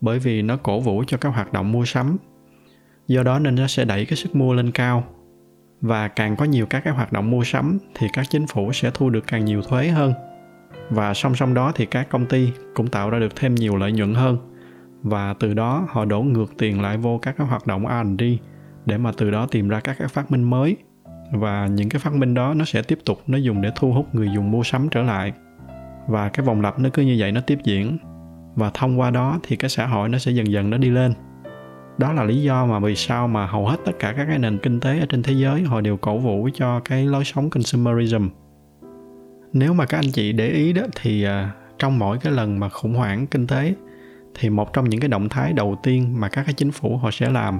bởi 0.02 0.20
vì 0.20 0.42
nó 0.42 0.58
cổ 0.58 0.80
vũ 0.80 1.04
cho 1.08 1.18
các 1.18 1.30
hoạt 1.30 1.54
động 1.54 1.72
mua 1.72 1.86
sắm. 1.86 2.18
Do 3.08 3.24
đó 3.24 3.40
nên 3.40 3.56
nó 3.56 3.68
sẽ 3.68 3.86
đẩy 3.86 4.06
cái 4.06 4.18
sức 4.18 4.36
mua 4.36 4.54
lên 4.54 4.72
cao. 4.72 5.04
Và 5.82 6.08
càng 6.08 6.36
có 6.36 6.46
nhiều 6.46 6.66
các 6.66 6.84
cái 6.84 6.94
hoạt 6.94 7.14
động 7.14 7.32
mua 7.32 7.44
sắm 7.44 7.78
thì 7.96 8.08
các 8.14 8.26
chính 8.30 8.48
phủ 8.48 8.74
sẽ 8.74 8.92
thu 8.94 9.10
được 9.10 9.28
càng 9.28 9.46
nhiều 9.46 9.62
thuế 9.62 9.88
hơn. 9.88 10.14
Và 10.90 11.14
song 11.14 11.36
song 11.36 11.54
đó 11.54 11.72
thì 11.76 11.86
các 11.86 12.10
công 12.10 12.26
ty 12.26 12.52
cũng 12.74 12.88
tạo 12.88 13.10
ra 13.10 13.20
được 13.20 13.36
thêm 13.36 13.56
nhiều 13.56 13.76
lợi 13.76 13.92
nhuận 13.92 14.14
hơn. 14.14 14.38
Và 15.04 15.34
từ 15.40 15.54
đó 15.54 15.88
họ 15.90 16.06
đổ 16.06 16.22
ngược 16.22 16.58
tiền 16.58 16.82
lại 16.82 16.98
vô 16.98 17.20
các 17.22 17.38
cái 17.38 17.48
hoạt 17.48 17.68
động 17.68 17.86
R&D 17.88 18.24
để 18.86 18.98
mà 18.98 19.12
từ 19.18 19.32
đó 19.32 19.48
tìm 19.52 19.70
ra 19.70 19.80
các 19.80 19.96
cái 20.00 20.08
phát 20.08 20.32
minh 20.32 20.44
mới 20.44 20.78
và 21.31 21.68
những 21.68 21.89
cái 21.89 22.00
phát 22.00 22.13
minh 22.13 22.33
đó 22.33 22.54
nó 22.54 22.66
sẽ 22.66 22.81
tiếp 22.81 23.00
tục, 23.06 23.22
nó 23.28 23.38
dùng 23.38 23.62
để 23.62 23.72
thu 23.75 23.94
hút 23.94 24.16
người 24.16 24.30
dùng 24.36 24.51
mua 24.51 24.63
sắm 24.63 24.89
trở 24.92 25.04
lại. 25.04 25.33
Và 26.07 26.30
cái 26.30 26.45
vòng 26.45 26.62
lặp 26.62 26.80
nó 26.80 26.89
cứ 26.94 27.01
như 27.01 27.16
vậy 27.19 27.31
nó 27.31 27.42
tiếp 27.42 27.60
diễn. 27.63 27.98
Và 28.56 28.72
thông 28.74 29.00
qua 29.00 29.10
đó 29.10 29.39
thì 29.44 29.56
cái 29.56 29.69
xã 29.69 29.86
hội 29.86 30.10
nó 30.10 30.18
sẽ 30.18 30.31
dần 30.31 30.51
dần 30.51 30.69
nó 30.69 30.78
đi 30.78 30.89
lên. 30.89 31.13
Đó 31.98 32.13
là 32.13 32.24
lý 32.24 32.42
do 32.42 32.66
mà 32.66 32.80
vì 32.80 32.95
sao 32.95 33.28
mà 33.28 33.45
hầu 33.45 33.68
hết 33.68 33.78
tất 33.86 33.92
cả 34.00 34.13
các 34.18 34.25
cái 34.25 34.39
nền 34.39 34.57
kinh 34.57 34.80
tế 34.80 35.00
ở 35.00 35.06
trên 35.10 35.24
thế 35.24 35.33
giới 35.33 35.62
họ 35.62 35.81
đều 35.81 35.98
cổ 35.98 36.18
vũ 36.18 36.50
cho 36.54 36.80
cái 36.80 37.06
lối 37.06 37.24
sống 37.24 37.50
consumerism. 37.50 38.27
Nếu 39.54 39.74
mà 39.74 39.86
các 39.86 39.98
anh 39.98 40.12
chị 40.13 40.31
để 40.31 40.50
ý 40.50 40.74
đó 40.74 40.81
thì 41.01 41.24
à, 41.24 41.51
trong 41.80 42.00
mỗi 42.00 42.18
cái 42.18 42.34
lần 42.34 42.60
mà 42.60 42.69
khủng 42.69 42.94
hoảng 42.94 43.27
kinh 43.27 43.48
tế 43.48 43.74
thì 44.36 44.50
một 44.50 44.74
trong 44.74 44.89
những 44.89 45.00
cái 45.00 45.10
động 45.10 45.30
thái 45.30 45.54
đầu 45.54 45.80
tiên 45.84 46.19
mà 46.19 46.30
các 46.30 46.44
cái 46.45 46.54
chính 46.54 46.72
phủ 46.72 46.98
họ 46.98 47.12
sẽ 47.12 47.30
làm 47.30 47.60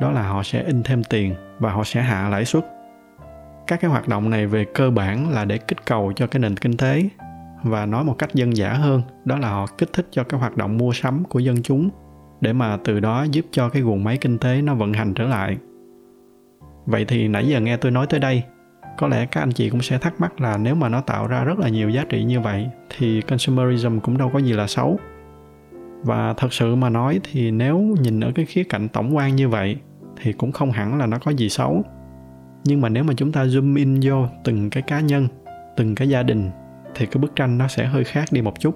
đó 0.00 0.10
là 0.10 0.28
họ 0.28 0.42
sẽ 0.42 0.62
in 0.62 0.82
thêm 0.82 1.04
tiền 1.04 1.34
và 1.58 1.72
họ 1.72 1.84
sẽ 1.84 2.02
hạ 2.02 2.28
lãi 2.28 2.44
suất 2.44 2.77
các 3.68 3.80
cái 3.80 3.90
hoạt 3.90 4.08
động 4.08 4.30
này 4.30 4.46
về 4.46 4.64
cơ 4.64 4.90
bản 4.90 5.30
là 5.30 5.44
để 5.44 5.58
kích 5.58 5.86
cầu 5.86 6.12
cho 6.16 6.26
cái 6.26 6.40
nền 6.40 6.56
kinh 6.56 6.76
tế 6.76 7.08
và 7.62 7.86
nói 7.86 8.04
một 8.04 8.14
cách 8.18 8.34
dân 8.34 8.56
dã 8.56 8.72
hơn, 8.72 9.02
đó 9.24 9.38
là 9.38 9.50
họ 9.50 9.66
kích 9.78 9.92
thích 9.92 10.08
cho 10.10 10.24
cái 10.24 10.40
hoạt 10.40 10.56
động 10.56 10.78
mua 10.78 10.92
sắm 10.92 11.24
của 11.24 11.38
dân 11.38 11.62
chúng 11.62 11.90
để 12.40 12.52
mà 12.52 12.78
từ 12.84 13.00
đó 13.00 13.26
giúp 13.30 13.46
cho 13.50 13.68
cái 13.68 13.82
guồng 13.82 14.04
máy 14.04 14.18
kinh 14.20 14.38
tế 14.38 14.62
nó 14.62 14.74
vận 14.74 14.92
hành 14.92 15.14
trở 15.14 15.24
lại. 15.24 15.56
Vậy 16.86 17.04
thì 17.04 17.28
nãy 17.28 17.48
giờ 17.48 17.60
nghe 17.60 17.76
tôi 17.76 17.92
nói 17.92 18.06
tới 18.06 18.20
đây, 18.20 18.42
có 18.98 19.08
lẽ 19.08 19.26
các 19.26 19.40
anh 19.40 19.52
chị 19.52 19.70
cũng 19.70 19.82
sẽ 19.82 19.98
thắc 19.98 20.20
mắc 20.20 20.40
là 20.40 20.56
nếu 20.56 20.74
mà 20.74 20.88
nó 20.88 21.00
tạo 21.00 21.26
ra 21.26 21.44
rất 21.44 21.58
là 21.58 21.68
nhiều 21.68 21.90
giá 21.90 22.04
trị 22.08 22.24
như 22.24 22.40
vậy 22.40 22.66
thì 22.96 23.20
consumerism 23.20 23.98
cũng 23.98 24.18
đâu 24.18 24.30
có 24.32 24.38
gì 24.38 24.52
là 24.52 24.66
xấu. 24.66 24.98
Và 26.02 26.34
thật 26.36 26.52
sự 26.52 26.74
mà 26.74 26.88
nói 26.88 27.20
thì 27.32 27.50
nếu 27.50 27.78
nhìn 27.78 28.20
ở 28.20 28.32
cái 28.34 28.44
khía 28.44 28.64
cạnh 28.64 28.88
tổng 28.88 29.16
quan 29.16 29.36
như 29.36 29.48
vậy 29.48 29.76
thì 30.22 30.32
cũng 30.32 30.52
không 30.52 30.70
hẳn 30.70 30.98
là 30.98 31.06
nó 31.06 31.18
có 31.18 31.30
gì 31.30 31.48
xấu 31.48 31.84
nhưng 32.68 32.80
mà 32.80 32.88
nếu 32.88 33.04
mà 33.04 33.14
chúng 33.16 33.32
ta 33.32 33.44
zoom 33.44 33.76
in 33.76 34.00
vô 34.02 34.26
từng 34.44 34.70
cái 34.70 34.82
cá 34.82 35.00
nhân, 35.00 35.28
từng 35.76 35.94
cái 35.94 36.08
gia 36.08 36.22
đình, 36.22 36.50
thì 36.94 37.06
cái 37.06 37.20
bức 37.20 37.36
tranh 37.36 37.58
nó 37.58 37.68
sẽ 37.68 37.86
hơi 37.86 38.04
khác 38.04 38.24
đi 38.30 38.42
một 38.42 38.60
chút. 38.60 38.74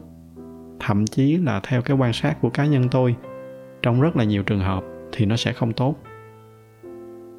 Thậm 0.80 1.06
chí 1.06 1.36
là 1.36 1.60
theo 1.62 1.82
cái 1.82 1.96
quan 1.96 2.12
sát 2.12 2.40
của 2.40 2.50
cá 2.50 2.66
nhân 2.66 2.88
tôi, 2.90 3.14
trong 3.82 4.00
rất 4.00 4.16
là 4.16 4.24
nhiều 4.24 4.42
trường 4.42 4.60
hợp 4.60 4.84
thì 5.12 5.26
nó 5.26 5.36
sẽ 5.36 5.52
không 5.52 5.72
tốt. 5.72 5.94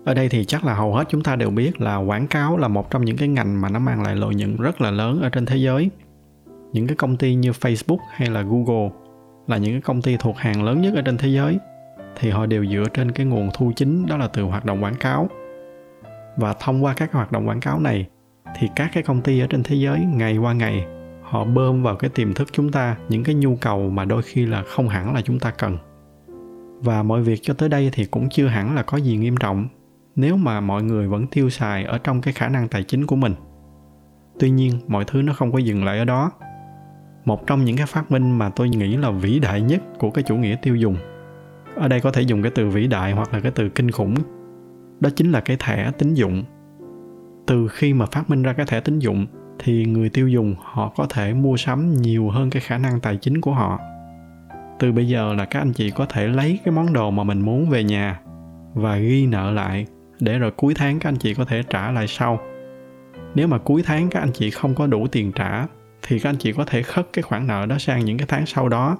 Ở 0.05 0.13
đây 0.13 0.29
thì 0.29 0.45
chắc 0.45 0.65
là 0.65 0.73
hầu 0.73 0.93
hết 0.93 1.03
chúng 1.09 1.23
ta 1.23 1.35
đều 1.35 1.49
biết 1.49 1.81
là 1.81 1.95
quảng 1.97 2.27
cáo 2.27 2.57
là 2.57 2.67
một 2.67 2.91
trong 2.91 3.05
những 3.05 3.17
cái 3.17 3.27
ngành 3.27 3.61
mà 3.61 3.69
nó 3.69 3.79
mang 3.79 4.03
lại 4.03 4.15
lợi 4.15 4.35
nhuận 4.35 4.55
rất 4.57 4.81
là 4.81 4.91
lớn 4.91 5.21
ở 5.21 5.29
trên 5.29 5.45
thế 5.45 5.57
giới. 5.57 5.89
Những 6.73 6.87
cái 6.87 6.95
công 6.95 7.17
ty 7.17 7.35
như 7.35 7.51
facebook 7.51 7.97
hay 8.11 8.29
là 8.29 8.41
google 8.41 8.89
là 9.47 9.57
những 9.57 9.71
cái 9.71 9.81
công 9.81 10.01
ty 10.01 10.17
thuộc 10.17 10.37
hàng 10.37 10.63
lớn 10.63 10.81
nhất 10.81 10.93
ở 10.95 11.01
trên 11.01 11.17
thế 11.17 11.29
giới, 11.29 11.57
thì 12.19 12.29
họ 12.29 12.45
đều 12.45 12.65
dựa 12.65 12.83
trên 12.93 13.11
cái 13.11 13.25
nguồn 13.25 13.49
thu 13.53 13.71
chính 13.75 14.05
đó 14.05 14.17
là 14.17 14.27
từ 14.27 14.43
hoạt 14.43 14.65
động 14.65 14.83
quảng 14.83 14.95
cáo 14.95 15.29
và 16.37 16.53
thông 16.59 16.83
qua 16.83 16.93
các 16.93 17.13
hoạt 17.13 17.31
động 17.31 17.47
quảng 17.47 17.59
cáo 17.59 17.79
này 17.79 18.07
thì 18.59 18.69
các 18.75 18.89
cái 18.93 19.03
công 19.03 19.21
ty 19.21 19.39
ở 19.39 19.47
trên 19.47 19.63
thế 19.63 19.75
giới 19.75 19.99
ngày 19.99 20.37
qua 20.37 20.53
ngày, 20.53 20.85
họ 21.21 21.45
bơm 21.45 21.83
vào 21.83 21.95
cái 21.95 22.09
tiềm 22.09 22.33
thức 22.33 22.47
chúng 22.51 22.71
ta 22.71 22.97
những 23.09 23.23
cái 23.23 23.35
nhu 23.35 23.55
cầu 23.55 23.89
mà 23.89 24.05
đôi 24.05 24.21
khi 24.21 24.45
là 24.45 24.63
không 24.67 24.89
hẳn 24.89 25.13
là 25.13 25.21
chúng 25.21 25.39
ta 25.39 25.51
cần. 25.51 25.77
Và 26.79 27.03
mọi 27.03 27.21
việc 27.21 27.39
cho 27.41 27.53
tới 27.53 27.69
đây 27.69 27.89
thì 27.93 28.05
cũng 28.05 28.29
chưa 28.29 28.47
hẳn 28.47 28.75
là 28.75 28.83
có 28.83 28.97
gì 28.97 29.17
nghiêm 29.17 29.37
trọng 29.37 29.67
nếu 30.15 30.37
mà 30.37 30.61
mọi 30.61 30.83
người 30.83 31.07
vẫn 31.07 31.27
tiêu 31.27 31.49
xài 31.49 31.83
ở 31.83 31.97
trong 31.97 32.21
cái 32.21 32.33
khả 32.33 32.47
năng 32.49 32.67
tài 32.67 32.83
chính 32.83 33.05
của 33.05 33.15
mình. 33.15 33.35
Tuy 34.39 34.49
nhiên, 34.49 34.79
mọi 34.87 35.05
thứ 35.07 35.21
nó 35.21 35.33
không 35.33 35.51
có 35.51 35.57
dừng 35.57 35.85
lại 35.85 35.99
ở 35.99 36.05
đó. 36.05 36.31
Một 37.25 37.47
trong 37.47 37.65
những 37.65 37.77
cái 37.77 37.85
phát 37.85 38.11
minh 38.11 38.37
mà 38.37 38.49
tôi 38.49 38.69
nghĩ 38.69 38.97
là 38.97 39.11
vĩ 39.11 39.39
đại 39.39 39.61
nhất 39.61 39.81
của 39.99 40.11
cái 40.11 40.23
chủ 40.23 40.37
nghĩa 40.37 40.55
tiêu 40.61 40.75
dùng, 40.75 40.95
ở 41.75 41.87
đây 41.87 41.99
có 41.99 42.11
thể 42.11 42.21
dùng 42.21 42.41
cái 42.41 42.51
từ 42.55 42.69
vĩ 42.69 42.87
đại 42.87 43.11
hoặc 43.11 43.33
là 43.33 43.39
cái 43.39 43.51
từ 43.55 43.69
kinh 43.69 43.91
khủng 43.91 44.15
đó 45.03 45.09
chính 45.15 45.31
là 45.31 45.41
cái 45.41 45.57
thẻ 45.59 45.91
tín 45.97 46.13
dụng. 46.13 46.43
Từ 47.47 47.67
khi 47.67 47.93
mà 47.93 48.05
phát 48.05 48.29
minh 48.29 48.43
ra 48.43 48.53
cái 48.53 48.65
thẻ 48.65 48.79
tín 48.79 48.99
dụng, 48.99 49.25
thì 49.59 49.85
người 49.85 50.09
tiêu 50.09 50.27
dùng 50.27 50.55
họ 50.59 50.93
có 50.95 51.05
thể 51.09 51.33
mua 51.33 51.57
sắm 51.57 51.93
nhiều 51.93 52.29
hơn 52.29 52.49
cái 52.49 52.61
khả 52.61 52.77
năng 52.77 52.99
tài 52.99 53.17
chính 53.17 53.41
của 53.41 53.53
họ. 53.53 53.79
Từ 54.79 54.91
bây 54.91 55.07
giờ 55.07 55.33
là 55.33 55.45
các 55.45 55.59
anh 55.59 55.73
chị 55.73 55.89
có 55.89 56.05
thể 56.05 56.27
lấy 56.27 56.59
cái 56.65 56.71
món 56.71 56.93
đồ 56.93 57.11
mà 57.11 57.23
mình 57.23 57.41
muốn 57.41 57.69
về 57.69 57.83
nhà 57.83 58.19
và 58.73 58.97
ghi 58.97 59.25
nợ 59.25 59.51
lại 59.51 59.85
để 60.19 60.39
rồi 60.39 60.51
cuối 60.51 60.73
tháng 60.77 60.99
các 60.99 61.09
anh 61.09 61.17
chị 61.17 61.33
có 61.33 61.45
thể 61.45 61.63
trả 61.69 61.91
lại 61.91 62.07
sau. 62.07 62.39
Nếu 63.35 63.47
mà 63.47 63.57
cuối 63.57 63.83
tháng 63.85 64.09
các 64.09 64.19
anh 64.19 64.31
chị 64.33 64.49
không 64.49 64.75
có 64.75 64.87
đủ 64.87 65.07
tiền 65.07 65.31
trả, 65.31 65.67
thì 66.07 66.19
các 66.19 66.29
anh 66.29 66.37
chị 66.37 66.53
có 66.53 66.65
thể 66.65 66.83
khất 66.83 67.07
cái 67.13 67.23
khoản 67.23 67.47
nợ 67.47 67.65
đó 67.65 67.77
sang 67.77 68.05
những 68.05 68.17
cái 68.17 68.27
tháng 68.27 68.45
sau 68.45 68.69
đó. 68.69 68.97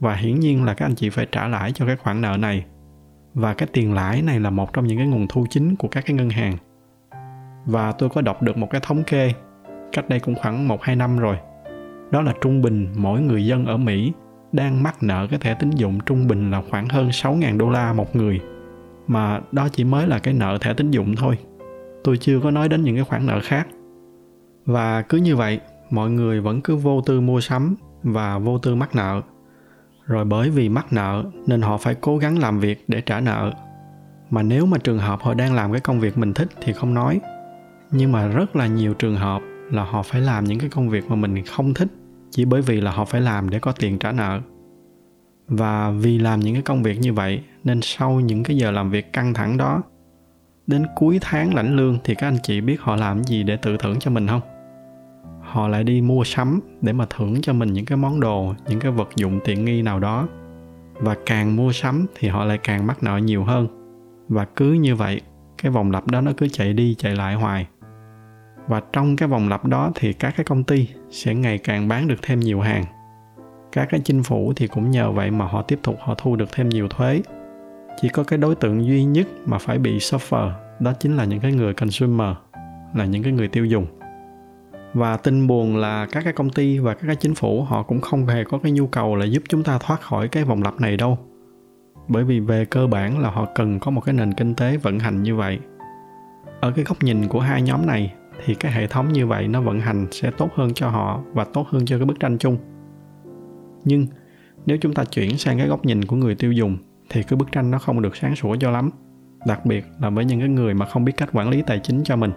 Và 0.00 0.14
hiển 0.14 0.40
nhiên 0.40 0.64
là 0.64 0.74
các 0.74 0.86
anh 0.86 0.94
chị 0.94 1.10
phải 1.10 1.26
trả 1.32 1.48
lãi 1.48 1.72
cho 1.72 1.86
cái 1.86 1.96
khoản 1.96 2.20
nợ 2.20 2.36
này 2.36 2.64
và 3.34 3.54
cái 3.54 3.68
tiền 3.72 3.94
lãi 3.94 4.22
này 4.22 4.40
là 4.40 4.50
một 4.50 4.72
trong 4.72 4.86
những 4.86 4.98
cái 4.98 5.06
nguồn 5.06 5.26
thu 5.28 5.46
chính 5.50 5.76
của 5.76 5.88
các 5.88 6.04
cái 6.06 6.16
ngân 6.16 6.30
hàng. 6.30 6.56
Và 7.66 7.92
tôi 7.92 8.08
có 8.08 8.20
đọc 8.20 8.42
được 8.42 8.56
một 8.56 8.70
cái 8.70 8.80
thống 8.84 9.02
kê, 9.02 9.32
cách 9.92 10.08
đây 10.08 10.20
cũng 10.20 10.34
khoảng 10.34 10.68
một, 10.68 10.82
hai 10.82 10.96
năm 10.96 11.18
rồi. 11.18 11.36
Đó 12.10 12.22
là 12.22 12.34
trung 12.40 12.62
bình 12.62 12.88
mỗi 12.96 13.20
người 13.20 13.46
dân 13.46 13.66
ở 13.66 13.76
Mỹ 13.76 14.12
đang 14.52 14.82
mắc 14.82 15.02
nợ 15.02 15.26
cái 15.30 15.38
thẻ 15.38 15.54
tín 15.54 15.70
dụng 15.70 16.00
trung 16.06 16.28
bình 16.28 16.50
là 16.50 16.62
khoảng 16.70 16.88
hơn 16.88 17.08
6.000 17.08 17.58
đô 17.58 17.70
la 17.70 17.92
một 17.92 18.16
người. 18.16 18.40
Mà 19.06 19.40
đó 19.52 19.68
chỉ 19.72 19.84
mới 19.84 20.06
là 20.06 20.18
cái 20.18 20.34
nợ 20.34 20.58
thẻ 20.60 20.74
tín 20.74 20.90
dụng 20.90 21.16
thôi. 21.16 21.38
Tôi 22.04 22.16
chưa 22.16 22.40
có 22.40 22.50
nói 22.50 22.68
đến 22.68 22.82
những 22.82 22.94
cái 22.94 23.04
khoản 23.04 23.26
nợ 23.26 23.40
khác. 23.42 23.68
Và 24.66 25.02
cứ 25.02 25.18
như 25.18 25.36
vậy, 25.36 25.60
mọi 25.90 26.10
người 26.10 26.40
vẫn 26.40 26.60
cứ 26.60 26.76
vô 26.76 27.00
tư 27.00 27.20
mua 27.20 27.40
sắm 27.40 27.74
và 28.02 28.38
vô 28.38 28.58
tư 28.58 28.74
mắc 28.74 28.96
nợ 28.96 29.22
rồi 30.06 30.24
bởi 30.24 30.50
vì 30.50 30.68
mắc 30.68 30.92
nợ 30.92 31.24
nên 31.46 31.62
họ 31.62 31.76
phải 31.76 31.94
cố 31.94 32.18
gắng 32.18 32.38
làm 32.38 32.60
việc 32.60 32.84
để 32.88 33.00
trả 33.00 33.20
nợ. 33.20 33.52
Mà 34.30 34.42
nếu 34.42 34.66
mà 34.66 34.78
trường 34.78 34.98
hợp 34.98 35.20
họ 35.22 35.34
đang 35.34 35.54
làm 35.54 35.72
cái 35.72 35.80
công 35.80 36.00
việc 36.00 36.18
mình 36.18 36.34
thích 36.34 36.48
thì 36.60 36.72
không 36.72 36.94
nói. 36.94 37.20
Nhưng 37.90 38.12
mà 38.12 38.26
rất 38.26 38.56
là 38.56 38.66
nhiều 38.66 38.94
trường 38.94 39.16
hợp 39.16 39.42
là 39.70 39.84
họ 39.84 40.02
phải 40.02 40.20
làm 40.20 40.44
những 40.44 40.58
cái 40.58 40.68
công 40.68 40.88
việc 40.88 41.04
mà 41.10 41.16
mình 41.16 41.44
không 41.44 41.74
thích 41.74 41.88
chỉ 42.30 42.44
bởi 42.44 42.62
vì 42.62 42.80
là 42.80 42.90
họ 42.90 43.04
phải 43.04 43.20
làm 43.20 43.50
để 43.50 43.58
có 43.58 43.72
tiền 43.72 43.98
trả 43.98 44.12
nợ. 44.12 44.40
Và 45.48 45.90
vì 45.90 46.18
làm 46.18 46.40
những 46.40 46.54
cái 46.54 46.62
công 46.62 46.82
việc 46.82 47.00
như 47.00 47.12
vậy 47.12 47.42
nên 47.64 47.80
sau 47.82 48.20
những 48.20 48.42
cái 48.42 48.56
giờ 48.56 48.70
làm 48.70 48.90
việc 48.90 49.12
căng 49.12 49.34
thẳng 49.34 49.56
đó, 49.56 49.82
đến 50.66 50.86
cuối 50.96 51.18
tháng 51.20 51.54
lãnh 51.54 51.76
lương 51.76 51.98
thì 52.04 52.14
các 52.14 52.28
anh 52.28 52.36
chị 52.42 52.60
biết 52.60 52.80
họ 52.80 52.96
làm 52.96 53.24
gì 53.24 53.42
để 53.42 53.56
tự 53.56 53.76
thưởng 53.76 53.98
cho 53.98 54.10
mình 54.10 54.26
không? 54.26 54.40
Họ 55.54 55.68
lại 55.68 55.84
đi 55.84 56.00
mua 56.00 56.24
sắm 56.24 56.60
để 56.80 56.92
mà 56.92 57.06
thưởng 57.10 57.40
cho 57.42 57.52
mình 57.52 57.72
những 57.72 57.84
cái 57.84 57.96
món 57.96 58.20
đồ, 58.20 58.54
những 58.68 58.80
cái 58.80 58.92
vật 58.92 59.08
dụng 59.16 59.40
tiện 59.44 59.64
nghi 59.64 59.82
nào 59.82 60.00
đó. 60.00 60.28
Và 60.94 61.16
càng 61.26 61.56
mua 61.56 61.72
sắm 61.72 62.06
thì 62.14 62.28
họ 62.28 62.44
lại 62.44 62.58
càng 62.58 62.86
mắc 62.86 63.02
nợ 63.02 63.16
nhiều 63.16 63.44
hơn. 63.44 63.68
Và 64.28 64.44
cứ 64.44 64.72
như 64.72 64.96
vậy, 64.96 65.20
cái 65.62 65.72
vòng 65.72 65.90
lặp 65.90 66.06
đó 66.06 66.20
nó 66.20 66.32
cứ 66.36 66.48
chạy 66.48 66.72
đi 66.72 66.94
chạy 66.94 67.14
lại 67.14 67.34
hoài. 67.34 67.66
Và 68.68 68.82
trong 68.92 69.16
cái 69.16 69.28
vòng 69.28 69.48
lặp 69.48 69.64
đó 69.64 69.92
thì 69.94 70.12
các 70.12 70.34
cái 70.36 70.44
công 70.44 70.64
ty 70.64 70.88
sẽ 71.10 71.34
ngày 71.34 71.58
càng 71.58 71.88
bán 71.88 72.08
được 72.08 72.18
thêm 72.22 72.40
nhiều 72.40 72.60
hàng. 72.60 72.84
Các 73.72 73.88
cái 73.90 74.00
chính 74.04 74.22
phủ 74.22 74.52
thì 74.56 74.66
cũng 74.66 74.90
nhờ 74.90 75.12
vậy 75.12 75.30
mà 75.30 75.46
họ 75.46 75.62
tiếp 75.62 75.78
tục 75.82 75.96
họ 76.00 76.14
thu 76.14 76.36
được 76.36 76.48
thêm 76.52 76.68
nhiều 76.68 76.88
thuế. 76.88 77.22
Chỉ 78.00 78.08
có 78.08 78.24
cái 78.24 78.38
đối 78.38 78.54
tượng 78.54 78.86
duy 78.86 79.04
nhất 79.04 79.26
mà 79.46 79.58
phải 79.58 79.78
bị 79.78 79.98
suffer 79.98 80.50
đó 80.80 80.92
chính 81.00 81.16
là 81.16 81.24
những 81.24 81.40
cái 81.40 81.52
người 81.52 81.74
consumer, 81.74 82.36
là 82.94 83.04
những 83.04 83.22
cái 83.22 83.32
người 83.32 83.48
tiêu 83.48 83.64
dùng 83.64 83.86
và 84.94 85.16
tin 85.16 85.46
buồn 85.46 85.76
là 85.76 86.06
các 86.06 86.24
cái 86.24 86.32
công 86.32 86.50
ty 86.50 86.78
và 86.78 86.94
các 86.94 87.06
cái 87.06 87.16
chính 87.16 87.34
phủ, 87.34 87.62
họ 87.62 87.82
cũng 87.82 88.00
không 88.00 88.26
hề 88.26 88.44
có 88.44 88.58
cái 88.58 88.72
nhu 88.72 88.86
cầu 88.86 89.16
là 89.16 89.24
giúp 89.24 89.42
chúng 89.48 89.62
ta 89.62 89.78
thoát 89.78 90.00
khỏi 90.00 90.28
cái 90.28 90.44
vòng 90.44 90.62
lặp 90.62 90.80
này 90.80 90.96
đâu. 90.96 91.18
Bởi 92.08 92.24
vì 92.24 92.40
về 92.40 92.64
cơ 92.64 92.86
bản 92.86 93.18
là 93.18 93.30
họ 93.30 93.46
cần 93.54 93.78
có 93.78 93.90
một 93.90 94.00
cái 94.00 94.12
nền 94.12 94.34
kinh 94.34 94.54
tế 94.54 94.76
vận 94.76 94.98
hành 94.98 95.22
như 95.22 95.36
vậy. 95.36 95.58
Ở 96.60 96.70
cái 96.70 96.84
góc 96.84 97.02
nhìn 97.02 97.28
của 97.28 97.40
hai 97.40 97.62
nhóm 97.62 97.86
này, 97.86 98.14
thì 98.44 98.54
cái 98.54 98.72
hệ 98.72 98.86
thống 98.86 99.12
như 99.12 99.26
vậy 99.26 99.48
nó 99.48 99.60
vận 99.60 99.80
hành 99.80 100.06
sẽ 100.10 100.30
tốt 100.30 100.48
hơn 100.54 100.74
cho 100.74 100.88
họ 100.88 101.20
và 101.32 101.44
tốt 101.44 101.66
hơn 101.68 101.86
cho 101.86 101.98
cái 101.98 102.06
bức 102.06 102.20
tranh 102.20 102.38
chung. 102.38 102.56
Nhưng, 103.84 104.06
nếu 104.66 104.76
chúng 104.80 104.94
ta 104.94 105.04
chuyển 105.04 105.38
sang 105.38 105.58
cái 105.58 105.68
góc 105.68 105.84
nhìn 105.84 106.04
của 106.04 106.16
người 106.16 106.34
tiêu 106.34 106.52
dùng, 106.52 106.78
thì 107.10 107.22
cái 107.22 107.36
bức 107.36 107.52
tranh 107.52 107.70
nó 107.70 107.78
không 107.78 108.02
được 108.02 108.16
sáng 108.16 108.36
sủa 108.36 108.56
cho 108.56 108.70
lắm. 108.70 108.90
Đặc 109.46 109.66
biệt 109.66 109.84
là 110.00 110.10
với 110.10 110.24
những 110.24 110.40
cái 110.40 110.48
người 110.48 110.74
mà 110.74 110.86
không 110.86 111.04
biết 111.04 111.12
cách 111.16 111.30
quản 111.32 111.48
lý 111.48 111.62
tài 111.62 111.78
chính 111.78 112.04
cho 112.04 112.16
mình 112.16 112.30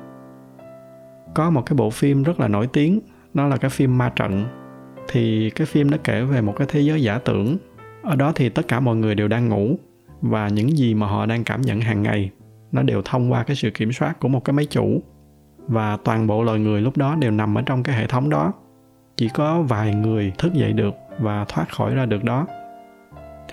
có 1.37 1.49
một 1.49 1.65
cái 1.65 1.75
bộ 1.75 1.89
phim 1.89 2.23
rất 2.23 2.39
là 2.39 2.47
nổi 2.47 2.67
tiếng 2.67 2.99
nó 3.33 3.47
là 3.47 3.57
cái 3.57 3.69
phim 3.69 3.97
ma 3.97 4.09
trận. 4.09 4.45
Thì 5.07 5.49
cái 5.49 5.67
phim 5.67 5.91
nó 5.91 5.97
kể 6.03 6.21
về 6.21 6.41
một 6.41 6.53
cái 6.57 6.67
thế 6.69 6.81
giới 6.81 7.03
giả 7.03 7.17
tưởng. 7.17 7.57
Ở 8.03 8.15
đó 8.15 8.31
thì 8.35 8.49
tất 8.49 8.67
cả 8.67 8.79
mọi 8.79 8.95
người 8.95 9.15
đều 9.15 9.27
đang 9.27 9.49
ngủ, 9.49 9.75
và 10.21 10.47
những 10.47 10.77
gì 10.77 10.93
mà 10.93 11.07
họ 11.07 11.25
đang 11.25 11.43
cảm 11.43 11.61
nhận 11.61 11.81
hàng 11.81 12.03
ngày, 12.03 12.31
nó 12.71 12.83
đều 12.83 13.01
thông 13.05 13.31
qua 13.31 13.43
cái 13.43 13.55
sự 13.55 13.69
kiểm 13.69 13.91
soát 13.91 14.19
của 14.19 14.27
một 14.27 14.45
cái 14.45 14.53
máy 14.53 14.65
chủ. 14.65 15.01
Và 15.67 15.97
toàn 16.03 16.27
bộ 16.27 16.43
loài 16.43 16.59
người 16.59 16.81
lúc 16.81 16.97
đó 16.97 17.15
đều 17.15 17.31
nằm 17.31 17.57
ở 17.57 17.61
trong 17.61 17.83
cái 17.83 17.95
hệ 17.95 18.07
thống 18.07 18.29
đó. 18.29 18.53
Chỉ 19.17 19.29
có 19.29 19.61
vài 19.61 19.95
người 19.95 20.31
thức 20.37 20.53
dậy 20.53 20.73
được 20.73 20.95
và 21.19 21.45
thoát 21.47 21.69
khỏi 21.69 21.95
ra 21.95 22.05
được 22.05 22.23
đó. 22.23 22.47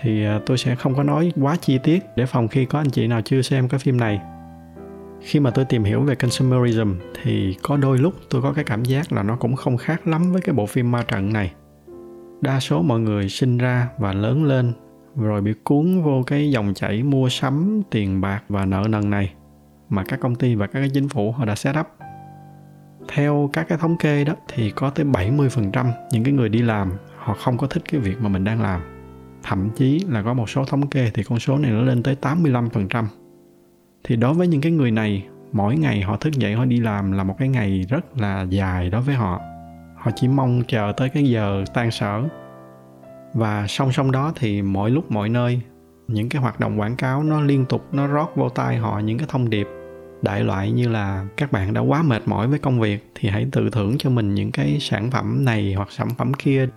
Thì 0.00 0.24
à, 0.24 0.40
tôi 0.46 0.58
sẽ 0.58 0.74
không 0.74 0.94
có 0.94 1.02
nói 1.02 1.32
quá 1.40 1.56
chi 1.56 1.78
tiết 1.78 2.04
để 2.16 2.26
phòng 2.26 2.48
khi 2.48 2.64
có 2.64 2.78
anh 2.78 2.90
chị 2.90 3.06
nào 3.06 3.20
chưa 3.20 3.42
xem 3.42 3.68
cái 3.68 3.78
phim 3.78 3.96
này 3.96 4.20
khi 5.20 5.40
mà 5.40 5.50
tôi 5.50 5.64
tìm 5.64 5.84
hiểu 5.84 6.00
về 6.00 6.14
consumerism 6.14 6.94
thì 7.22 7.56
có 7.62 7.76
đôi 7.76 7.98
lúc 7.98 8.14
tôi 8.30 8.42
có 8.42 8.52
cái 8.52 8.64
cảm 8.64 8.84
giác 8.84 9.12
là 9.12 9.22
nó 9.22 9.36
cũng 9.36 9.56
không 9.56 9.76
khác 9.76 10.06
lắm 10.06 10.32
với 10.32 10.40
cái 10.42 10.54
bộ 10.54 10.66
phim 10.66 10.90
ma 10.90 11.02
trận 11.02 11.32
này 11.32 11.52
đa 12.40 12.60
số 12.60 12.82
mọi 12.82 13.00
người 13.00 13.28
sinh 13.28 13.58
ra 13.58 13.88
và 13.98 14.12
lớn 14.12 14.44
lên 14.44 14.72
rồi 15.16 15.40
bị 15.40 15.54
cuốn 15.64 16.02
vô 16.02 16.22
cái 16.26 16.50
dòng 16.50 16.74
chảy 16.74 17.02
mua 17.02 17.28
sắm, 17.28 17.82
tiền 17.90 18.20
bạc 18.20 18.42
và 18.48 18.64
nợ 18.64 18.86
nần 18.88 19.10
này 19.10 19.32
mà 19.88 20.04
các 20.04 20.20
công 20.20 20.34
ty 20.34 20.54
và 20.54 20.66
các 20.66 20.80
cái 20.80 20.90
chính 20.94 21.08
phủ 21.08 21.32
họ 21.32 21.44
đã 21.44 21.54
set 21.54 21.76
up 21.80 21.86
theo 23.08 23.50
các 23.52 23.68
cái 23.68 23.78
thống 23.78 23.96
kê 23.96 24.24
đó 24.24 24.34
thì 24.48 24.70
có 24.70 24.90
tới 24.90 25.06
70% 25.06 25.90
những 26.10 26.24
cái 26.24 26.32
người 26.32 26.48
đi 26.48 26.62
làm 26.62 26.92
họ 27.16 27.34
không 27.34 27.58
có 27.58 27.66
thích 27.66 27.82
cái 27.92 28.00
việc 28.00 28.20
mà 28.20 28.28
mình 28.28 28.44
đang 28.44 28.62
làm. 28.62 28.80
Thậm 29.42 29.70
chí 29.76 30.04
là 30.08 30.22
có 30.22 30.34
một 30.34 30.50
số 30.50 30.64
thống 30.64 30.86
kê 30.86 31.10
thì 31.14 31.22
con 31.22 31.38
số 31.38 31.58
này 31.58 31.70
nó 31.70 31.82
lên 31.82 32.02
tới 32.02 32.16
85%. 32.22 33.04
Thì 34.04 34.16
đối 34.16 34.34
với 34.34 34.46
những 34.46 34.60
cái 34.60 34.72
người 34.72 34.90
này, 34.90 35.26
mỗi 35.52 35.76
ngày 35.76 36.02
họ 36.02 36.16
thức 36.16 36.32
dậy 36.32 36.54
họ 36.54 36.64
đi 36.64 36.80
làm 36.80 37.12
là 37.12 37.24
một 37.24 37.34
cái 37.38 37.48
ngày 37.48 37.84
rất 37.88 38.18
là 38.20 38.46
dài 38.50 38.90
đối 38.90 39.00
với 39.00 39.14
họ. 39.14 39.40
Họ 39.96 40.10
chỉ 40.16 40.28
mong 40.28 40.62
chờ 40.68 40.92
tới 40.96 41.08
cái 41.08 41.24
giờ 41.24 41.64
tan 41.74 41.90
sở. 41.90 42.22
Và 43.34 43.66
song 43.66 43.92
song 43.92 44.12
đó 44.12 44.32
thì 44.36 44.62
mỗi 44.62 44.90
lúc 44.90 45.10
mọi 45.10 45.28
nơi 45.28 45.60
những 46.08 46.28
cái 46.28 46.42
hoạt 46.42 46.60
động 46.60 46.80
quảng 46.80 46.96
cáo 46.96 47.22
nó 47.22 47.40
liên 47.40 47.64
tục 47.66 47.84
nó 47.92 48.06
rót 48.06 48.36
vô 48.36 48.48
tai 48.48 48.76
họ 48.76 48.98
những 48.98 49.18
cái 49.18 49.26
thông 49.30 49.50
điệp 49.50 49.66
đại 50.22 50.44
loại 50.44 50.72
như 50.72 50.88
là 50.88 51.26
các 51.36 51.52
bạn 51.52 51.74
đã 51.74 51.80
quá 51.80 52.02
mệt 52.02 52.22
mỏi 52.26 52.48
với 52.48 52.58
công 52.58 52.80
việc 52.80 53.10
thì 53.14 53.28
hãy 53.28 53.46
tự 53.52 53.70
thưởng 53.70 53.98
cho 53.98 54.10
mình 54.10 54.34
những 54.34 54.52
cái 54.52 54.76
sản 54.80 55.10
phẩm 55.10 55.44
này 55.44 55.74
hoặc 55.74 55.88
sản 55.90 56.08
phẩm 56.18 56.34
kia 56.34 56.68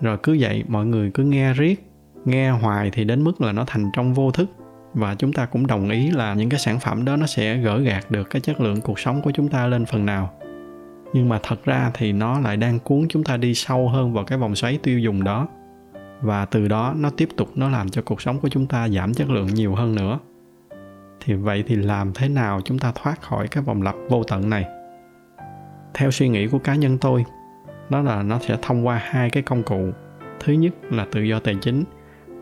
rồi 0.00 0.18
cứ 0.22 0.36
vậy 0.40 0.64
mọi 0.68 0.86
người 0.86 1.10
cứ 1.14 1.24
nghe 1.24 1.52
riết 1.52 1.90
nghe 2.24 2.50
hoài 2.50 2.90
thì 2.90 3.04
đến 3.04 3.24
mức 3.24 3.40
là 3.40 3.52
nó 3.52 3.64
thành 3.66 3.90
trong 3.92 4.14
vô 4.14 4.30
thức 4.30 4.50
và 4.94 5.14
chúng 5.14 5.32
ta 5.32 5.46
cũng 5.46 5.66
đồng 5.66 5.90
ý 5.90 6.10
là 6.10 6.34
những 6.34 6.48
cái 6.48 6.60
sản 6.60 6.80
phẩm 6.80 7.04
đó 7.04 7.16
nó 7.16 7.26
sẽ 7.26 7.56
gỡ 7.56 7.78
gạt 7.78 8.10
được 8.10 8.30
cái 8.30 8.40
chất 8.40 8.60
lượng 8.60 8.80
cuộc 8.80 8.98
sống 8.98 9.22
của 9.22 9.30
chúng 9.30 9.48
ta 9.48 9.66
lên 9.66 9.86
phần 9.86 10.06
nào. 10.06 10.30
Nhưng 11.12 11.28
mà 11.28 11.40
thật 11.42 11.64
ra 11.64 11.90
thì 11.94 12.12
nó 12.12 12.40
lại 12.40 12.56
đang 12.56 12.78
cuốn 12.78 13.06
chúng 13.08 13.24
ta 13.24 13.36
đi 13.36 13.54
sâu 13.54 13.88
hơn 13.88 14.12
vào 14.12 14.24
cái 14.24 14.38
vòng 14.38 14.54
xoáy 14.54 14.78
tiêu 14.82 14.98
dùng 14.98 15.24
đó. 15.24 15.48
Và 16.20 16.44
từ 16.44 16.68
đó 16.68 16.94
nó 16.96 17.10
tiếp 17.10 17.28
tục 17.36 17.48
nó 17.54 17.68
làm 17.68 17.88
cho 17.88 18.02
cuộc 18.02 18.22
sống 18.22 18.40
của 18.40 18.48
chúng 18.48 18.66
ta 18.66 18.88
giảm 18.88 19.14
chất 19.14 19.30
lượng 19.30 19.46
nhiều 19.46 19.74
hơn 19.74 19.94
nữa. 19.94 20.18
Thì 21.20 21.34
vậy 21.34 21.64
thì 21.66 21.76
làm 21.76 22.12
thế 22.12 22.28
nào 22.28 22.60
chúng 22.64 22.78
ta 22.78 22.92
thoát 22.94 23.22
khỏi 23.22 23.48
cái 23.48 23.62
vòng 23.62 23.82
lặp 23.82 23.94
vô 24.08 24.22
tận 24.24 24.50
này? 24.50 24.64
Theo 25.94 26.10
suy 26.10 26.28
nghĩ 26.28 26.46
của 26.46 26.58
cá 26.58 26.74
nhân 26.74 26.98
tôi, 26.98 27.24
đó 27.90 28.00
là 28.00 28.22
nó 28.22 28.38
sẽ 28.38 28.56
thông 28.62 28.86
qua 28.86 29.00
hai 29.04 29.30
cái 29.30 29.42
công 29.42 29.62
cụ. 29.62 29.90
Thứ 30.40 30.52
nhất 30.52 30.74
là 30.90 31.06
tự 31.12 31.22
do 31.22 31.38
tài 31.38 31.54
chính 31.60 31.84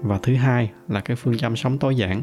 và 0.02 0.18
thứ 0.22 0.34
hai 0.34 0.70
là 0.88 1.00
cái 1.00 1.16
phương 1.16 1.38
châm 1.38 1.56
sống 1.56 1.78
tối 1.78 1.96
giản 1.96 2.22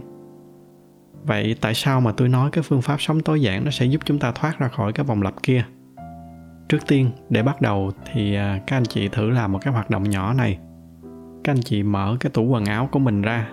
vậy 1.23 1.55
tại 1.61 1.73
sao 1.73 2.01
mà 2.01 2.11
tôi 2.11 2.29
nói 2.29 2.49
cái 2.51 2.63
phương 2.63 2.81
pháp 2.81 3.01
sống 3.01 3.21
tối 3.21 3.41
giản 3.41 3.65
nó 3.65 3.71
sẽ 3.71 3.85
giúp 3.85 4.01
chúng 4.05 4.19
ta 4.19 4.31
thoát 4.31 4.59
ra 4.59 4.67
khỏi 4.67 4.93
cái 4.93 5.05
vòng 5.05 5.21
lặp 5.21 5.43
kia? 5.43 5.65
Trước 6.69 6.87
tiên, 6.87 7.11
để 7.29 7.43
bắt 7.43 7.61
đầu 7.61 7.91
thì 8.13 8.35
à, 8.35 8.59
các 8.67 8.77
anh 8.77 8.85
chị 8.85 9.07
thử 9.07 9.29
làm 9.29 9.51
một 9.51 9.59
cái 9.61 9.73
hoạt 9.73 9.89
động 9.89 10.03
nhỏ 10.03 10.33
này. 10.33 10.59
Các 11.43 11.51
anh 11.51 11.61
chị 11.61 11.83
mở 11.83 12.17
cái 12.19 12.31
tủ 12.31 12.43
quần 12.43 12.65
áo 12.65 12.89
của 12.91 12.99
mình 12.99 13.21
ra, 13.21 13.49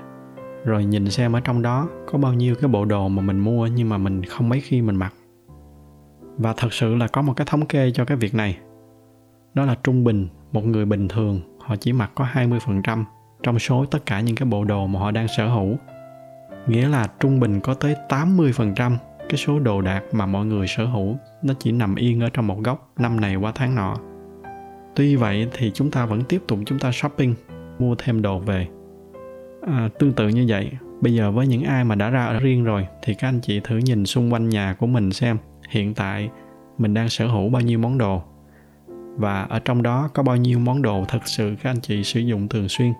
rồi 0.64 0.84
nhìn 0.84 1.10
xem 1.10 1.32
ở 1.32 1.40
trong 1.40 1.62
đó 1.62 1.88
có 2.06 2.18
bao 2.18 2.34
nhiêu 2.34 2.54
cái 2.54 2.68
bộ 2.68 2.84
đồ 2.84 3.08
mà 3.08 3.22
mình 3.22 3.38
mua 3.38 3.66
nhưng 3.66 3.88
mà 3.88 3.98
mình 3.98 4.24
không 4.24 4.48
mấy 4.48 4.60
khi 4.60 4.82
mình 4.82 4.96
mặc. 4.96 5.14
Và 6.38 6.54
thật 6.56 6.72
sự 6.72 6.94
là 6.94 7.06
có 7.06 7.22
một 7.22 7.32
cái 7.36 7.46
thống 7.50 7.66
kê 7.66 7.90
cho 7.90 8.04
cái 8.04 8.16
việc 8.16 8.34
này. 8.34 8.58
Đó 9.54 9.64
là 9.64 9.74
trung 9.82 10.04
bình, 10.04 10.28
một 10.52 10.66
người 10.66 10.84
bình 10.84 11.08
thường, 11.08 11.40
họ 11.60 11.76
chỉ 11.76 11.92
mặc 11.92 12.10
có 12.14 12.26
20% 12.32 13.04
trong 13.42 13.58
số 13.58 13.84
tất 13.86 14.06
cả 14.06 14.20
những 14.20 14.36
cái 14.36 14.48
bộ 14.48 14.64
đồ 14.64 14.86
mà 14.86 15.00
họ 15.00 15.10
đang 15.10 15.28
sở 15.28 15.48
hữu. 15.48 15.76
Nghĩa 16.66 16.88
là 16.88 17.06
trung 17.20 17.40
bình 17.40 17.60
có 17.60 17.74
tới 17.74 17.94
80% 18.08 18.96
cái 19.28 19.36
số 19.36 19.58
đồ 19.58 19.80
đạc 19.80 20.02
mà 20.12 20.26
mọi 20.26 20.46
người 20.46 20.66
sở 20.66 20.84
hữu 20.84 21.16
nó 21.42 21.54
chỉ 21.58 21.72
nằm 21.72 21.94
yên 21.94 22.20
ở 22.20 22.28
trong 22.32 22.46
một 22.46 22.58
góc 22.64 22.92
năm 22.98 23.20
này 23.20 23.36
qua 23.36 23.52
tháng 23.54 23.74
nọ. 23.74 23.96
Tuy 24.96 25.16
vậy 25.16 25.48
thì 25.52 25.70
chúng 25.74 25.90
ta 25.90 26.06
vẫn 26.06 26.22
tiếp 26.24 26.42
tục 26.48 26.58
chúng 26.66 26.78
ta 26.78 26.92
shopping, 26.92 27.34
mua 27.78 27.94
thêm 27.98 28.22
đồ 28.22 28.38
về. 28.38 28.66
À, 29.66 29.88
tương 29.98 30.12
tự 30.12 30.28
như 30.28 30.44
vậy 30.48 30.70
bây 31.00 31.14
giờ 31.14 31.30
với 31.30 31.46
những 31.46 31.62
ai 31.62 31.84
mà 31.84 31.94
đã 31.94 32.10
ra 32.10 32.26
ở 32.26 32.38
riêng 32.38 32.64
rồi 32.64 32.86
thì 33.02 33.14
các 33.14 33.28
anh 33.28 33.40
chị 33.40 33.60
thử 33.64 33.76
nhìn 33.76 34.06
xung 34.06 34.32
quanh 34.32 34.48
nhà 34.48 34.74
của 34.78 34.86
mình 34.86 35.12
xem 35.12 35.38
hiện 35.68 35.94
tại 35.94 36.30
mình 36.78 36.94
đang 36.94 37.08
sở 37.08 37.26
hữu 37.26 37.48
bao 37.48 37.62
nhiêu 37.62 37.78
món 37.78 37.98
đồ. 37.98 38.22
Và 39.16 39.42
ở 39.42 39.58
trong 39.58 39.82
đó 39.82 40.10
có 40.14 40.22
bao 40.22 40.36
nhiêu 40.36 40.58
món 40.58 40.82
đồ 40.82 41.04
thật 41.08 41.18
sự 41.24 41.54
các 41.62 41.70
anh 41.70 41.80
chị 41.80 42.04
sử 42.04 42.20
dụng 42.20 42.48
thường 42.48 42.68
xuyên 42.68 42.92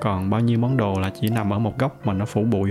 còn 0.00 0.30
bao 0.30 0.40
nhiêu 0.40 0.58
món 0.58 0.76
đồ 0.76 1.00
là 1.00 1.10
chỉ 1.20 1.28
nằm 1.28 1.52
ở 1.52 1.58
một 1.58 1.78
góc 1.78 2.06
mà 2.06 2.12
nó 2.12 2.24
phủ 2.24 2.44
bụi 2.44 2.70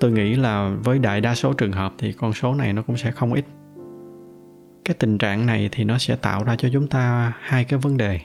tôi 0.00 0.10
nghĩ 0.10 0.34
là 0.34 0.76
với 0.84 0.98
đại 0.98 1.20
đa 1.20 1.34
số 1.34 1.52
trường 1.52 1.72
hợp 1.72 1.92
thì 1.98 2.12
con 2.12 2.32
số 2.32 2.54
này 2.54 2.72
nó 2.72 2.82
cũng 2.82 2.96
sẽ 2.96 3.10
không 3.10 3.32
ít. 3.32 3.44
Cái 4.84 4.96
tình 4.98 5.18
trạng 5.18 5.46
này 5.46 5.68
thì 5.72 5.84
nó 5.84 5.98
sẽ 5.98 6.16
tạo 6.16 6.44
ra 6.44 6.56
cho 6.56 6.68
chúng 6.72 6.86
ta 6.86 7.32
hai 7.40 7.64
cái 7.64 7.78
vấn 7.78 7.96
đề. 7.96 8.20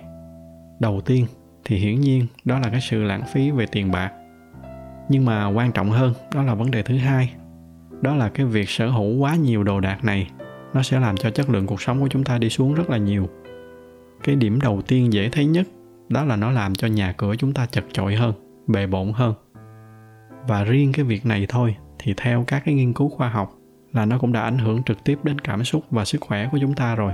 Đầu 0.79 1.01
tiên 1.01 1.25
thì 1.65 1.75
hiển 1.75 2.01
nhiên 2.01 2.27
đó 2.46 2.60
là 2.60 2.70
cái 2.70 2.82
sự 2.82 3.03
lãng 3.03 3.24
phí 3.34 3.51
về 3.51 3.65
tiền 3.65 3.91
bạc. 3.91 4.12
Nhưng 5.10 5.25
mà 5.25 5.48
quan 5.48 5.72
trọng 5.72 5.89
hơn, 5.89 6.13
đó 6.36 6.44
là 6.44 6.53
vấn 6.53 6.72
đề 6.72 6.84
thứ 6.84 6.98
hai. 6.98 7.34
Đó 8.01 8.15
là 8.15 8.29
cái 8.29 8.46
việc 8.46 8.70
sở 8.70 8.89
hữu 8.89 9.17
quá 9.17 9.36
nhiều 9.36 9.63
đồ 9.63 9.79
đạc 9.79 10.03
này, 10.03 10.29
nó 10.74 10.84
sẽ 10.84 11.00
làm 11.00 11.17
cho 11.17 11.29
chất 11.29 11.50
lượng 11.50 11.67
cuộc 11.67 11.82
sống 11.82 12.01
của 12.01 12.08
chúng 12.08 12.24
ta 12.24 12.38
đi 12.38 12.50
xuống 12.50 12.74
rất 12.74 12.89
là 12.89 12.98
nhiều. 12.98 13.29
Cái 14.24 14.36
điểm 14.36 14.62
đầu 14.62 14.82
tiên 14.82 15.13
dễ 15.13 15.29
thấy 15.29 15.46
nhất, 15.46 15.67
đó 16.10 16.25
là 16.25 16.36
nó 16.36 16.51
làm 16.51 16.75
cho 16.75 16.88
nhà 16.88 17.12
cửa 17.12 17.36
chúng 17.36 17.53
ta 17.53 17.65
chật 17.65 17.84
chội 17.94 18.15
hơn, 18.15 18.34
bề 18.67 18.88
bộn 18.88 19.12
hơn 19.13 19.34
và 20.48 20.64
riêng 20.64 20.92
cái 20.94 21.06
việc 21.06 21.25
này 21.25 21.46
thôi, 21.50 21.75
thì 22.00 22.14
theo 22.18 22.44
các 22.48 22.62
cái 22.66 22.74
nghiên 22.74 22.94
cứu 22.94 23.10
khoa 23.10 23.30
học, 23.30 23.52
là 23.94 24.06
nó 24.06 24.18
cũng 24.18 24.32
đã 24.32 24.42
ảnh 24.42 24.58
hưởng 24.58 24.84
trực 24.84 25.04
tiếp 25.04 25.20
đến 25.24 25.40
cảm 25.40 25.64
xúc 25.64 25.84
và 25.92 26.06
sức 26.06 26.22
khỏe 26.22 26.50
của 26.52 26.58
chúng 26.62 26.74
ta 26.74 26.96
rồi. 26.96 27.14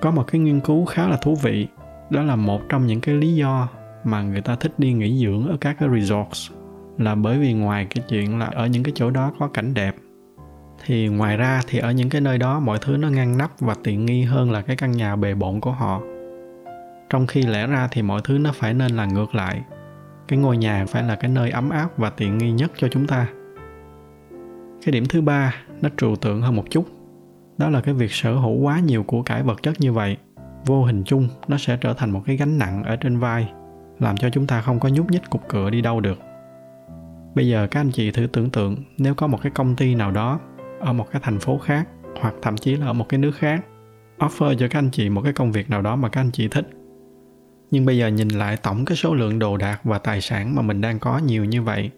Có 0.00 0.10
một 0.10 0.24
cái 0.26 0.40
nghiên 0.40 0.60
cứu 0.60 0.84
khá 0.84 1.08
là 1.08 1.16
thú 1.16 1.34
vị, 1.34 1.66
đó 2.10 2.22
là 2.22 2.36
một 2.36 2.60
trong 2.68 2.86
những 2.86 3.00
cái 3.00 3.14
lý 3.14 3.34
do 3.34 3.68
mà 4.04 4.22
người 4.22 4.40
ta 4.40 4.56
thích 4.56 4.72
đi 4.78 4.92
nghỉ 4.92 5.24
dưỡng 5.24 5.48
ở 5.48 5.56
các 5.60 5.76
cái 5.78 5.88
resorts, 5.94 6.52
là 6.98 7.14
bởi 7.14 7.38
vì 7.38 7.52
ngoài 7.52 7.86
cái 7.90 8.04
chuyện 8.08 8.38
là 8.38 8.46
ở 8.46 8.66
những 8.66 8.82
cái 8.82 8.92
chỗ 8.96 9.10
đó 9.10 9.32
có 9.38 9.48
cảnh 9.48 9.74
đẹp, 9.74 9.94
thì 10.84 11.08
ngoài 11.08 11.36
ra 11.36 11.60
thì 11.66 11.78
ở 11.78 11.90
những 11.90 12.10
cái 12.10 12.20
nơi 12.20 12.38
đó 12.38 12.60
mọi 12.60 12.78
thứ 12.80 12.96
nó 12.96 13.08
ngăn 13.08 13.38
nắp 13.38 13.60
và 13.60 13.74
tiện 13.84 14.06
nghi 14.06 14.22
hơn 14.22 14.50
là 14.50 14.60
cái 14.60 14.76
căn 14.76 14.92
nhà 14.92 15.16
bề 15.16 15.34
bộn 15.34 15.60
của 15.60 15.72
họ. 15.72 16.00
Trong 17.10 17.26
khi 17.26 17.42
lẽ 17.42 17.66
ra 17.66 17.88
thì 17.90 18.02
mọi 18.02 18.20
thứ 18.24 18.38
nó 18.38 18.52
phải 18.54 18.74
nên 18.74 18.90
là 18.90 19.06
ngược 19.06 19.34
lại 19.34 19.62
cái 20.28 20.38
ngôi 20.38 20.56
nhà 20.56 20.84
phải 20.88 21.02
là 21.02 21.16
cái 21.16 21.30
nơi 21.30 21.50
ấm 21.50 21.70
áp 21.70 21.98
và 21.98 22.10
tiện 22.10 22.38
nghi 22.38 22.52
nhất 22.52 22.72
cho 22.76 22.88
chúng 22.88 23.06
ta. 23.06 23.26
Cái 24.84 24.92
điểm 24.92 25.04
thứ 25.08 25.20
ba, 25.20 25.54
nó 25.82 25.88
trừu 25.96 26.16
tượng 26.16 26.42
hơn 26.42 26.56
một 26.56 26.64
chút. 26.70 26.86
Đó 27.58 27.70
là 27.70 27.80
cái 27.80 27.94
việc 27.94 28.12
sở 28.12 28.34
hữu 28.34 28.60
quá 28.60 28.80
nhiều 28.80 29.02
của 29.02 29.22
cải 29.22 29.42
vật 29.42 29.62
chất 29.62 29.80
như 29.80 29.92
vậy, 29.92 30.16
vô 30.66 30.84
hình 30.84 31.02
chung 31.04 31.28
nó 31.48 31.58
sẽ 31.58 31.78
trở 31.80 31.94
thành 31.94 32.10
một 32.10 32.22
cái 32.26 32.36
gánh 32.36 32.58
nặng 32.58 32.84
ở 32.84 32.96
trên 32.96 33.18
vai, 33.18 33.52
làm 33.98 34.16
cho 34.16 34.30
chúng 34.30 34.46
ta 34.46 34.60
không 34.60 34.80
có 34.80 34.88
nhúc 34.88 35.10
nhích 35.10 35.30
cục 35.30 35.42
cửa 35.48 35.70
đi 35.70 35.80
đâu 35.80 36.00
được. 36.00 36.18
Bây 37.34 37.48
giờ 37.48 37.66
các 37.70 37.80
anh 37.80 37.90
chị 37.90 38.10
thử 38.10 38.26
tưởng 38.26 38.50
tượng, 38.50 38.76
nếu 38.98 39.14
có 39.14 39.26
một 39.26 39.42
cái 39.42 39.52
công 39.54 39.76
ty 39.76 39.94
nào 39.94 40.10
đó 40.10 40.40
ở 40.80 40.92
một 40.92 41.10
cái 41.10 41.22
thành 41.24 41.38
phố 41.38 41.58
khác, 41.58 41.88
hoặc 42.20 42.34
thậm 42.42 42.56
chí 42.56 42.76
là 42.76 42.86
ở 42.86 42.92
một 42.92 43.08
cái 43.08 43.18
nước 43.18 43.32
khác, 43.36 43.64
offer 44.18 44.54
cho 44.54 44.68
các 44.70 44.78
anh 44.78 44.90
chị 44.90 45.08
một 45.08 45.20
cái 45.20 45.32
công 45.32 45.52
việc 45.52 45.70
nào 45.70 45.82
đó 45.82 45.96
mà 45.96 46.08
các 46.08 46.20
anh 46.20 46.30
chị 46.30 46.48
thích 46.48 46.75
nhưng 47.70 47.86
bây 47.86 47.98
giờ 47.98 48.08
nhìn 48.08 48.28
lại 48.28 48.56
tổng 48.56 48.84
cái 48.84 48.96
số 48.96 49.14
lượng 49.14 49.38
đồ 49.38 49.56
đạc 49.56 49.80
và 49.84 49.98
tài 49.98 50.20
sản 50.20 50.54
mà 50.54 50.62
mình 50.62 50.80
đang 50.80 50.98
có 50.98 51.18
nhiều 51.18 51.44
như 51.44 51.62
vậy, 51.62 51.90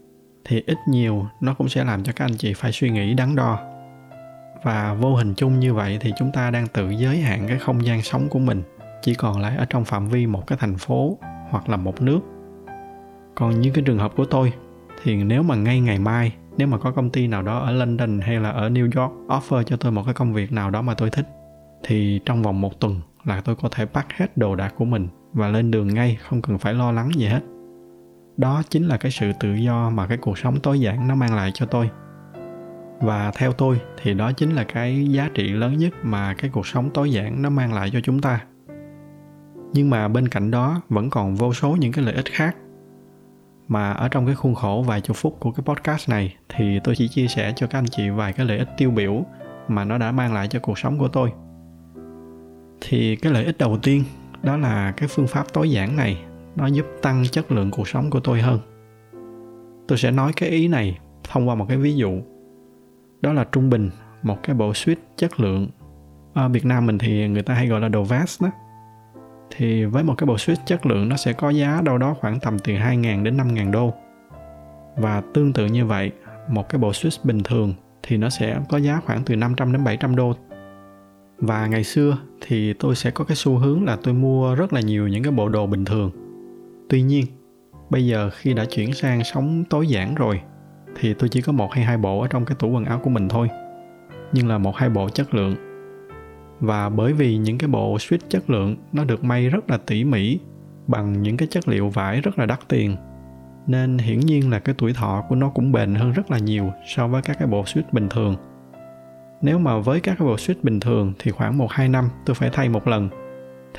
thì 0.44 0.62
ít 0.66 0.78
nhiều 0.88 1.26
nó 1.40 1.54
cũng 1.54 1.68
sẽ 1.68 1.84
làm 1.84 2.04
cho 2.04 2.12
các 2.16 2.24
anh 2.24 2.36
chị 2.36 2.54
phải 2.54 2.72
suy 2.72 2.90
nghĩ 2.90 3.14
đắn 3.14 3.36
đo. 3.36 3.58
Và 4.62 4.94
vô 4.94 5.14
hình 5.14 5.34
chung 5.34 5.60
như 5.60 5.74
vậy 5.74 5.98
thì 6.00 6.12
chúng 6.18 6.32
ta 6.32 6.50
đang 6.50 6.66
tự 6.66 6.90
giới 6.90 7.18
hạn 7.18 7.48
cái 7.48 7.58
không 7.58 7.86
gian 7.86 8.02
sống 8.02 8.28
của 8.28 8.38
mình, 8.38 8.62
chỉ 9.02 9.14
còn 9.14 9.40
lại 9.40 9.56
ở 9.56 9.64
trong 9.64 9.84
phạm 9.84 10.08
vi 10.08 10.26
một 10.26 10.46
cái 10.46 10.58
thành 10.60 10.76
phố 10.76 11.18
hoặc 11.50 11.68
là 11.68 11.76
một 11.76 12.02
nước. 12.02 12.20
Còn 13.34 13.60
như 13.60 13.70
cái 13.70 13.84
trường 13.86 13.98
hợp 13.98 14.12
của 14.16 14.24
tôi, 14.24 14.52
thì 15.02 15.16
nếu 15.16 15.42
mà 15.42 15.54
ngay 15.54 15.80
ngày 15.80 15.98
mai, 15.98 16.32
nếu 16.56 16.68
mà 16.68 16.78
có 16.78 16.90
công 16.90 17.10
ty 17.10 17.26
nào 17.26 17.42
đó 17.42 17.58
ở 17.58 17.72
London 17.72 18.20
hay 18.20 18.40
là 18.40 18.50
ở 18.50 18.68
New 18.68 18.84
York 18.84 19.12
offer 19.28 19.62
cho 19.62 19.76
tôi 19.76 19.92
một 19.92 20.02
cái 20.04 20.14
công 20.14 20.32
việc 20.32 20.52
nào 20.52 20.70
đó 20.70 20.82
mà 20.82 20.94
tôi 20.94 21.10
thích, 21.10 21.28
thì 21.84 22.20
trong 22.24 22.42
vòng 22.42 22.60
một 22.60 22.80
tuần 22.80 23.00
là 23.24 23.40
tôi 23.40 23.56
có 23.56 23.68
thể 23.68 23.86
bắt 23.86 24.06
hết 24.16 24.36
đồ 24.36 24.54
đạc 24.54 24.74
của 24.76 24.84
mình 24.84 25.08
và 25.32 25.48
lên 25.48 25.70
đường 25.70 25.94
ngay, 25.94 26.18
không 26.20 26.42
cần 26.42 26.58
phải 26.58 26.74
lo 26.74 26.92
lắng 26.92 27.10
gì 27.14 27.26
hết. 27.26 27.40
Đó 28.36 28.62
chính 28.70 28.88
là 28.88 28.96
cái 28.96 29.12
sự 29.12 29.32
tự 29.40 29.54
do 29.54 29.90
mà 29.90 30.06
cái 30.06 30.18
cuộc 30.18 30.38
sống 30.38 30.60
tối 30.60 30.80
giản 30.80 31.08
nó 31.08 31.14
mang 31.14 31.34
lại 31.34 31.50
cho 31.54 31.66
tôi. 31.66 31.90
Và 33.00 33.32
theo 33.36 33.52
tôi 33.52 33.80
thì 34.02 34.14
đó 34.14 34.32
chính 34.32 34.50
là 34.50 34.64
cái 34.64 35.06
giá 35.10 35.30
trị 35.34 35.48
lớn 35.48 35.76
nhất 35.76 35.94
mà 36.02 36.34
cái 36.34 36.50
cuộc 36.50 36.66
sống 36.66 36.90
tối 36.94 37.12
giản 37.12 37.42
nó 37.42 37.50
mang 37.50 37.74
lại 37.74 37.90
cho 37.92 38.00
chúng 38.00 38.20
ta. 38.20 38.44
Nhưng 39.72 39.90
mà 39.90 40.08
bên 40.08 40.28
cạnh 40.28 40.50
đó 40.50 40.80
vẫn 40.88 41.10
còn 41.10 41.34
vô 41.34 41.52
số 41.52 41.76
những 41.76 41.92
cái 41.92 42.04
lợi 42.04 42.14
ích 42.14 42.32
khác. 42.32 42.56
Mà 43.68 43.92
ở 43.92 44.08
trong 44.08 44.26
cái 44.26 44.34
khuôn 44.34 44.54
khổ 44.54 44.84
vài 44.86 45.00
chục 45.00 45.16
phút 45.16 45.36
của 45.40 45.52
cái 45.52 45.64
podcast 45.66 46.08
này 46.08 46.36
thì 46.48 46.80
tôi 46.84 46.94
chỉ 46.96 47.08
chia 47.08 47.26
sẻ 47.26 47.52
cho 47.56 47.66
các 47.66 47.78
anh 47.78 47.86
chị 47.86 48.10
vài 48.10 48.32
cái 48.32 48.46
lợi 48.46 48.58
ích 48.58 48.68
tiêu 48.76 48.90
biểu 48.90 49.24
mà 49.68 49.84
nó 49.84 49.98
đã 49.98 50.12
mang 50.12 50.34
lại 50.34 50.48
cho 50.48 50.58
cuộc 50.60 50.78
sống 50.78 50.98
của 50.98 51.08
tôi. 51.08 51.32
Thì 52.80 53.16
cái 53.16 53.32
lợi 53.32 53.44
ích 53.44 53.58
đầu 53.58 53.78
tiên 53.82 54.04
đó 54.42 54.56
là 54.56 54.92
cái 54.96 55.08
phương 55.08 55.26
pháp 55.26 55.52
tối 55.52 55.70
giản 55.70 55.96
này, 55.96 56.24
nó 56.56 56.66
giúp 56.66 56.86
tăng 57.02 57.24
chất 57.30 57.52
lượng 57.52 57.70
cuộc 57.70 57.88
sống 57.88 58.10
của 58.10 58.20
tôi 58.20 58.40
hơn. 58.40 58.60
Tôi 59.88 59.98
sẽ 59.98 60.10
nói 60.10 60.32
cái 60.36 60.48
ý 60.48 60.68
này 60.68 60.98
thông 61.30 61.48
qua 61.48 61.54
một 61.54 61.66
cái 61.68 61.76
ví 61.76 61.94
dụ. 61.94 62.20
Đó 63.20 63.32
là 63.32 63.44
trung 63.52 63.70
bình 63.70 63.90
một 64.22 64.42
cái 64.42 64.56
bộ 64.56 64.74
suite 64.74 65.00
chất 65.16 65.40
lượng. 65.40 65.68
Ở 66.34 66.48
Việt 66.48 66.64
Nam 66.64 66.86
mình 66.86 66.98
thì 66.98 67.28
người 67.28 67.42
ta 67.42 67.54
hay 67.54 67.66
gọi 67.66 67.80
là 67.80 67.88
đồ 67.88 68.02
vest 68.02 68.42
đó. 68.42 68.50
Thì 69.50 69.84
với 69.84 70.04
một 70.04 70.14
cái 70.18 70.26
bộ 70.26 70.34
switch 70.34 70.64
chất 70.66 70.86
lượng, 70.86 71.08
nó 71.08 71.16
sẽ 71.16 71.32
có 71.32 71.50
giá 71.50 71.80
đâu 71.84 71.98
đó 71.98 72.16
khoảng 72.20 72.40
tầm 72.40 72.58
từ 72.58 72.72
2.000 72.72 73.22
đến 73.22 73.36
5.000 73.36 73.70
đô. 73.70 73.94
Và 74.96 75.22
tương 75.34 75.52
tự 75.52 75.66
như 75.66 75.86
vậy, 75.86 76.12
một 76.48 76.68
cái 76.68 76.78
bộ 76.78 76.90
switch 76.90 77.18
bình 77.24 77.42
thường 77.42 77.74
thì 78.02 78.16
nó 78.16 78.28
sẽ 78.28 78.60
có 78.68 78.78
giá 78.78 79.00
khoảng 79.06 79.22
từ 79.24 79.36
500 79.36 79.72
đến 79.72 79.84
700 79.84 80.16
đô 80.16 80.34
và 81.38 81.66
ngày 81.66 81.84
xưa 81.84 82.18
thì 82.40 82.72
tôi 82.72 82.94
sẽ 82.94 83.10
có 83.10 83.24
cái 83.24 83.36
xu 83.36 83.58
hướng 83.58 83.84
là 83.84 83.96
tôi 84.02 84.14
mua 84.14 84.54
rất 84.54 84.72
là 84.72 84.80
nhiều 84.80 85.08
những 85.08 85.22
cái 85.22 85.32
bộ 85.32 85.48
đồ 85.48 85.66
bình 85.66 85.84
thường. 85.84 86.10
Tuy 86.88 87.02
nhiên, 87.02 87.26
bây 87.90 88.06
giờ 88.06 88.30
khi 88.30 88.54
đã 88.54 88.64
chuyển 88.64 88.92
sang 88.92 89.24
sống 89.24 89.64
tối 89.70 89.86
giản 89.86 90.14
rồi, 90.14 90.40
thì 91.00 91.14
tôi 91.14 91.28
chỉ 91.28 91.40
có 91.40 91.52
một 91.52 91.72
hay 91.72 91.84
hai 91.84 91.96
bộ 91.96 92.20
ở 92.20 92.28
trong 92.28 92.44
cái 92.44 92.56
tủ 92.58 92.70
quần 92.70 92.84
áo 92.84 93.00
của 93.04 93.10
mình 93.10 93.28
thôi. 93.28 93.48
Nhưng 94.32 94.48
là 94.48 94.58
một 94.58 94.76
hai 94.76 94.90
bộ 94.90 95.08
chất 95.08 95.34
lượng. 95.34 95.54
Và 96.60 96.88
bởi 96.88 97.12
vì 97.12 97.36
những 97.36 97.58
cái 97.58 97.68
bộ 97.68 97.98
suit 97.98 98.20
chất 98.28 98.50
lượng, 98.50 98.76
nó 98.92 99.04
được 99.04 99.24
may 99.24 99.48
rất 99.48 99.70
là 99.70 99.78
tỉ 99.86 100.04
mỉ, 100.04 100.38
bằng 100.86 101.22
những 101.22 101.36
cái 101.36 101.48
chất 101.50 101.68
liệu 101.68 101.88
vải 101.88 102.20
rất 102.20 102.38
là 102.38 102.46
đắt 102.46 102.68
tiền, 102.68 102.96
nên 103.66 103.98
hiển 103.98 104.20
nhiên 104.20 104.50
là 104.50 104.58
cái 104.58 104.74
tuổi 104.78 104.92
thọ 104.92 105.24
của 105.28 105.34
nó 105.34 105.48
cũng 105.48 105.72
bền 105.72 105.94
hơn 105.94 106.12
rất 106.12 106.30
là 106.30 106.38
nhiều 106.38 106.72
so 106.86 107.08
với 107.08 107.22
các 107.22 107.36
cái 107.38 107.48
bộ 107.48 107.64
suit 107.66 107.92
bình 107.92 108.08
thường 108.08 108.36
nếu 109.42 109.58
mà 109.58 109.78
với 109.78 110.00
các 110.00 110.16
cái 110.18 110.28
bộ 110.28 110.36
suit 110.36 110.64
bình 110.64 110.80
thường 110.80 111.12
thì 111.18 111.30
khoảng 111.30 111.58
1-2 111.58 111.90
năm 111.90 112.08
tôi 112.26 112.34
phải 112.34 112.50
thay 112.52 112.68
một 112.68 112.88
lần 112.88 113.08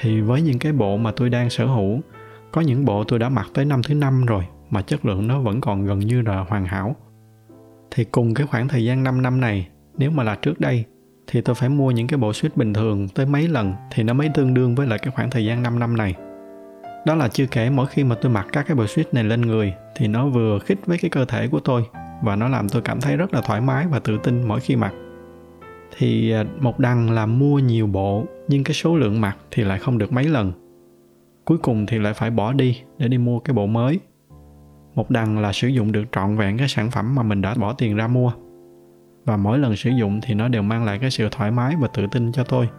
thì 0.01 0.21
với 0.21 0.41
những 0.41 0.59
cái 0.59 0.71
bộ 0.71 0.97
mà 0.97 1.11
tôi 1.11 1.29
đang 1.29 1.49
sở 1.49 1.65
hữu, 1.65 1.99
có 2.51 2.61
những 2.61 2.85
bộ 2.85 3.03
tôi 3.03 3.19
đã 3.19 3.29
mặc 3.29 3.47
tới 3.53 3.65
năm 3.65 3.83
thứ 3.83 3.93
năm 3.93 4.25
rồi 4.25 4.47
mà 4.69 4.81
chất 4.81 5.05
lượng 5.05 5.27
nó 5.27 5.39
vẫn 5.39 5.61
còn 5.61 5.85
gần 5.85 5.99
như 5.99 6.21
là 6.21 6.45
hoàn 6.49 6.65
hảo 6.65 6.95
thì 7.91 8.03
cùng 8.03 8.33
cái 8.33 8.47
khoảng 8.47 8.67
thời 8.67 8.85
gian 8.85 9.03
5 9.03 9.21
năm 9.21 9.41
này, 9.41 9.67
nếu 9.97 10.11
mà 10.11 10.23
là 10.23 10.35
trước 10.35 10.59
đây, 10.59 10.85
thì 11.27 11.41
tôi 11.41 11.55
phải 11.55 11.69
mua 11.69 11.91
những 11.91 12.07
cái 12.07 12.17
bộ 12.17 12.33
suit 12.33 12.57
bình 12.57 12.73
thường 12.73 13.07
tới 13.07 13.25
mấy 13.25 13.47
lần 13.47 13.73
thì 13.91 14.03
nó 14.03 14.13
mới 14.13 14.29
tương 14.33 14.53
đương 14.53 14.75
với 14.75 14.87
lại 14.87 14.99
cái 14.99 15.11
khoảng 15.15 15.29
thời 15.29 15.45
gian 15.45 15.63
5 15.63 15.79
năm 15.79 15.97
này. 15.97 16.15
Đó 17.05 17.15
là 17.15 17.27
chưa 17.27 17.45
kể 17.45 17.69
mỗi 17.69 17.87
khi 17.87 18.03
mà 18.03 18.15
tôi 18.21 18.31
mặc 18.31 18.47
các 18.51 18.65
cái 18.67 18.75
bộ 18.75 18.87
suit 18.87 19.13
này 19.13 19.23
lên 19.23 19.41
người 19.41 19.73
thì 19.95 20.07
nó 20.07 20.27
vừa 20.27 20.59
khít 20.59 20.77
với 20.85 20.97
cái 20.97 21.09
cơ 21.09 21.25
thể 21.25 21.47
của 21.47 21.59
tôi 21.59 21.85
và 22.23 22.35
nó 22.35 22.47
làm 22.47 22.69
tôi 22.69 22.81
cảm 22.81 23.01
thấy 23.01 23.17
rất 23.17 23.33
là 23.33 23.41
thoải 23.41 23.61
mái 23.61 23.87
và 23.87 23.99
tự 23.99 24.17
tin 24.23 24.47
mỗi 24.47 24.59
khi 24.59 24.75
mặc. 24.75 24.93
Thì 25.97 26.31
à, 26.31 26.45
một 26.59 26.79
đằng 26.79 27.11
là 27.11 27.25
mua 27.25 27.59
nhiều 27.59 27.87
bộ, 27.87 28.25
nhưng 28.47 28.63
cái 28.63 28.73
số 28.73 28.97
lượng 28.97 29.21
mặc 29.21 29.37
thì 29.51 29.63
lại 29.63 29.79
không 29.79 29.97
được 29.97 30.11
mấy 30.11 30.23
lần. 30.23 30.51
Cuối 31.45 31.57
cùng 31.57 31.85
thì 31.85 31.99
lại 31.99 32.13
phải 32.13 32.29
bỏ 32.29 32.53
đi 32.53 32.81
để 32.97 33.07
đi 33.07 33.17
mua 33.17 33.39
cái 33.39 33.53
bộ 33.53 33.67
mới. 33.67 33.99
Một 34.95 35.09
đằng 35.09 35.39
là 35.39 35.53
sử 35.53 35.67
dụng 35.67 35.91
được 35.91 36.03
trọn 36.11 36.37
vẹn 36.37 36.57
cái 36.57 36.67
sản 36.67 36.91
phẩm 36.91 37.15
mà 37.15 37.23
mình 37.23 37.41
đã 37.41 37.53
bỏ 37.53 37.73
tiền 37.73 37.95
ra 37.95 38.07
mua 38.07 38.31
và 39.25 39.37
mỗi 39.37 39.59
lần 39.59 39.75
sử 39.75 39.89
dụng 39.89 40.19
thì 40.21 40.33
nó 40.33 40.47
đều 40.47 40.61
mang 40.61 40.85
lại 40.85 40.99
cái 40.99 41.11
sự 41.11 41.27
thoải 41.31 41.51
mái 41.51 41.75
và 41.79 41.87
tự 41.87 42.07
tin 42.07 42.31
cho 42.31 42.43
tôi 42.43 42.69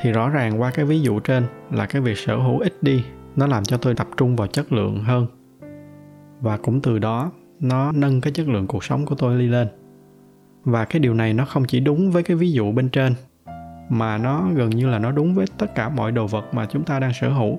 thì 0.00 0.12
rõ 0.12 0.28
ràng 0.28 0.60
qua 0.60 0.70
cái 0.70 0.84
ví 0.84 1.00
dụ 1.00 1.20
trên 1.20 1.46
là 1.70 1.86
cái 1.86 2.02
việc 2.02 2.18
sở 2.18 2.36
hữu 2.36 2.58
ít 2.58 2.82
đi, 2.82 3.04
nó 3.36 3.46
làm 3.46 3.64
cho 3.64 3.76
tôi 3.76 3.94
tập 3.94 4.06
trung 4.16 4.36
vào 4.36 4.46
chất 4.46 4.72
lượng 4.72 5.04
hơn 5.04 5.26
và 6.40 6.56
cũng 6.56 6.80
từ 6.80 6.98
đó, 6.98 7.32
nó 7.60 7.92
nâng 7.92 8.20
cái 8.20 8.32
chất 8.32 8.48
lượng 8.48 8.66
cuộc 8.66 8.84
sống 8.84 9.06
của 9.06 9.14
tôi 9.14 9.38
đi 9.38 9.46
lên 9.46 9.68
và 10.64 10.84
cái 10.84 11.00
điều 11.00 11.14
này 11.14 11.34
nó 11.34 11.44
không 11.44 11.64
chỉ 11.64 11.80
đúng 11.80 12.10
với 12.10 12.22
cái 12.22 12.36
ví 12.36 12.52
dụ 12.52 12.72
bên 12.72 12.88
trên, 12.88 13.14
mà 13.88 14.18
nó 14.18 14.48
gần 14.54 14.70
như 14.70 14.88
là 14.88 14.98
nó 14.98 15.10
đúng 15.10 15.34
với 15.34 15.46
tất 15.58 15.74
cả 15.74 15.88
mọi 15.88 16.12
đồ 16.12 16.26
vật 16.26 16.54
mà 16.54 16.66
chúng 16.66 16.84
ta 16.84 17.00
đang 17.00 17.12
sở 17.12 17.28
hữu. 17.28 17.58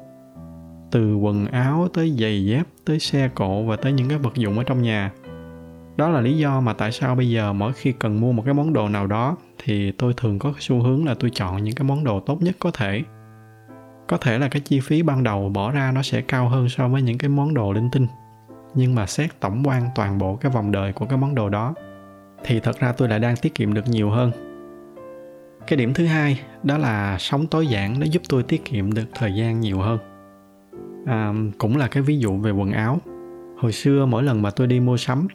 Từ 0.92 1.16
quần 1.16 1.46
áo 1.46 1.88
tới 1.94 2.16
giày 2.20 2.46
dép, 2.46 2.64
tới 2.86 3.00
xe 3.00 3.30
cộ 3.36 3.64
và 3.64 3.76
tới 3.76 3.92
những 3.94 4.10
cái 4.10 4.18
vật 4.18 4.36
dụng 4.36 4.58
ở 4.58 4.64
trong 4.64 4.82
nhà. 4.82 5.12
Đó 5.98 6.10
là 6.10 6.22
lý 6.22 6.38
do 6.38 6.62
mà 6.62 6.74
tại 6.74 6.92
sao 6.92 7.16
bây 7.16 7.30
giờ 7.30 7.54
mỗi 7.54 7.74
khi 7.74 7.92
cần 7.92 8.22
mua 8.22 8.32
một 8.32 8.44
cái 8.46 8.54
món 8.54 8.74
đồ 8.74 8.90
nào 8.90 9.08
đó, 9.08 9.38
thì 9.64 9.92
tôi 9.92 10.14
thường 10.18 10.40
có 10.40 10.54
xu 10.60 10.84
hướng 10.84 11.06
là 11.06 11.16
tôi 11.20 11.30
chọn 11.30 11.64
những 11.64 11.76
cái 11.76 11.84
món 11.84 12.04
đồ 12.04 12.20
tốt 12.20 12.42
nhất 12.42 12.56
có 12.60 12.72
thể. 12.72 13.04
Có 14.08 14.18
thể 14.18 14.40
là 14.40 14.48
cái 14.48 14.62
chi 14.62 14.80
phí 14.80 15.04
ban 15.04 15.24
đầu 15.24 15.50
bỏ 15.50 15.72
ra 15.72 15.92
nó 15.92 16.02
sẽ 16.02 16.22
cao 16.22 16.50
hơn 16.50 16.70
so 16.70 16.88
với 16.88 17.02
những 17.02 17.18
cái 17.18 17.30
món 17.30 17.54
đồ 17.54 17.74
linh 17.74 17.90
tinh, 17.92 18.08
nhưng 18.74 18.96
mà 18.96 19.06
xét 19.06 19.40
tổng 19.40 19.64
quan 19.66 19.84
toàn 19.96 20.18
bộ 20.18 20.36
cái 20.36 20.52
vòng 20.52 20.72
đời 20.72 20.94
của 20.94 21.06
cái 21.06 21.18
món 21.18 21.36
đồ 21.36 21.50
đó 21.50 21.74
thì 22.44 22.60
thật 22.60 22.80
ra 22.80 22.92
tôi 22.92 23.08
lại 23.08 23.20
đang 23.20 23.36
tiết 23.36 23.56
kiệm 23.56 23.74
được 23.74 23.88
nhiều 23.88 24.10
hơn. 24.10 24.32
Cái 25.68 25.78
điểm 25.78 25.94
thứ 25.94 26.06
hai 26.06 26.40
đó 26.64 26.78
là 26.78 27.18
sống 27.20 27.48
tối 27.48 27.68
giản 27.68 28.00
nó 28.00 28.06
giúp 28.06 28.22
tôi 28.30 28.44
tiết 28.44 28.66
kiệm 28.66 28.94
được 28.94 29.06
thời 29.16 29.34
gian 29.34 29.60
nhiều 29.60 29.80
hơn. 29.80 30.00
À, 31.06 31.34
cũng 31.58 31.78
là 31.78 31.88
cái 31.88 32.04
ví 32.04 32.20
dụ 32.20 32.38
về 32.38 32.52
quần 32.52 32.72
áo. 32.72 33.00
Hồi 33.58 33.72
xưa 33.72 34.06
mỗi 34.06 34.24
lần 34.24 34.42
mà 34.42 34.50
tôi 34.50 34.68
đi 34.68 34.80
mua 34.80 34.98
sắm 34.98 35.28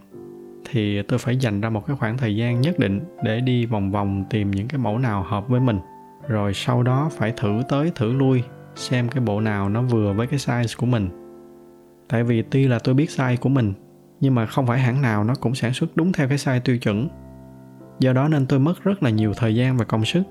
thì 0.71 1.03
tôi 1.03 1.19
phải 1.19 1.37
dành 1.37 1.61
ra 1.61 1.71
một 1.71 1.87
cái 1.87 1.97
khoảng 1.97 2.19
thời 2.19 2.37
gian 2.37 2.61
nhất 2.61 2.79
định 2.79 3.01
để 3.25 3.41
đi 3.41 3.67
vòng 3.67 3.91
vòng 3.91 4.25
tìm 4.31 4.51
những 4.51 4.69
cái 4.69 4.79
mẫu 4.79 4.99
nào 4.99 5.23
hợp 5.23 5.49
với 5.49 5.61
mình. 5.61 5.79
Rồi 6.29 6.55
sau 6.55 6.83
đó 6.83 7.11
phải 7.13 7.33
thử 7.37 7.63
tới 7.69 7.93
thử 7.95 8.13
lui 8.13 8.43
xem 8.75 9.09
cái 9.09 9.21
bộ 9.21 9.41
nào 9.41 9.69
nó 9.69 9.83
vừa 9.83 10.13
với 10.13 10.27
cái 10.27 10.39
size 10.39 10.77
của 10.79 10.87
mình. 10.87 11.09
Tại 12.09 12.25
vì 12.25 12.43
tuy 12.43 12.69
là 12.69 12.79
tôi 12.79 12.95
biết 12.95 13.11
size 13.11 13.37
của 13.41 13.49
mình 13.49 13.73
nhưng 14.21 14.35
mà 14.35 14.47
không 14.47 14.67
phải 14.67 14.79
hãng 14.79 15.03
nào 15.03 15.25
nó 15.25 15.35
cũng 15.41 15.55
sản 15.55 15.73
xuất 15.73 15.97
đúng 15.97 16.13
theo 16.13 16.29
cái 16.29 16.39
size 16.39 16.61
tiêu 16.61 16.79
chuẩn. 16.79 17.09
Do 18.01 18.13
đó 18.13 18.29
nên 18.29 18.47
tôi 18.47 18.59
mất 18.59 18.85
rất 18.85 19.03
là 19.03 19.11
nhiều 19.11 19.33
thời 19.37 19.55
gian 19.55 19.77
và 19.77 19.85
công 19.85 20.05
sức. 20.05 20.23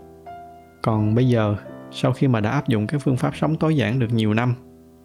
Còn 0.82 1.16
bây 1.16 1.28
giờ, 1.28 1.56
sau 1.92 2.14
khi 2.14 2.28
mà 2.28 2.40
đã 2.40 2.50
áp 2.50 2.68
dụng 2.68 2.88
cái 2.88 3.00
phương 3.00 3.18
pháp 3.18 3.36
sống 3.36 3.56
tối 3.56 3.76
giản 3.76 4.00
được 4.00 4.14
nhiều 4.14 4.34
năm, 4.34 4.54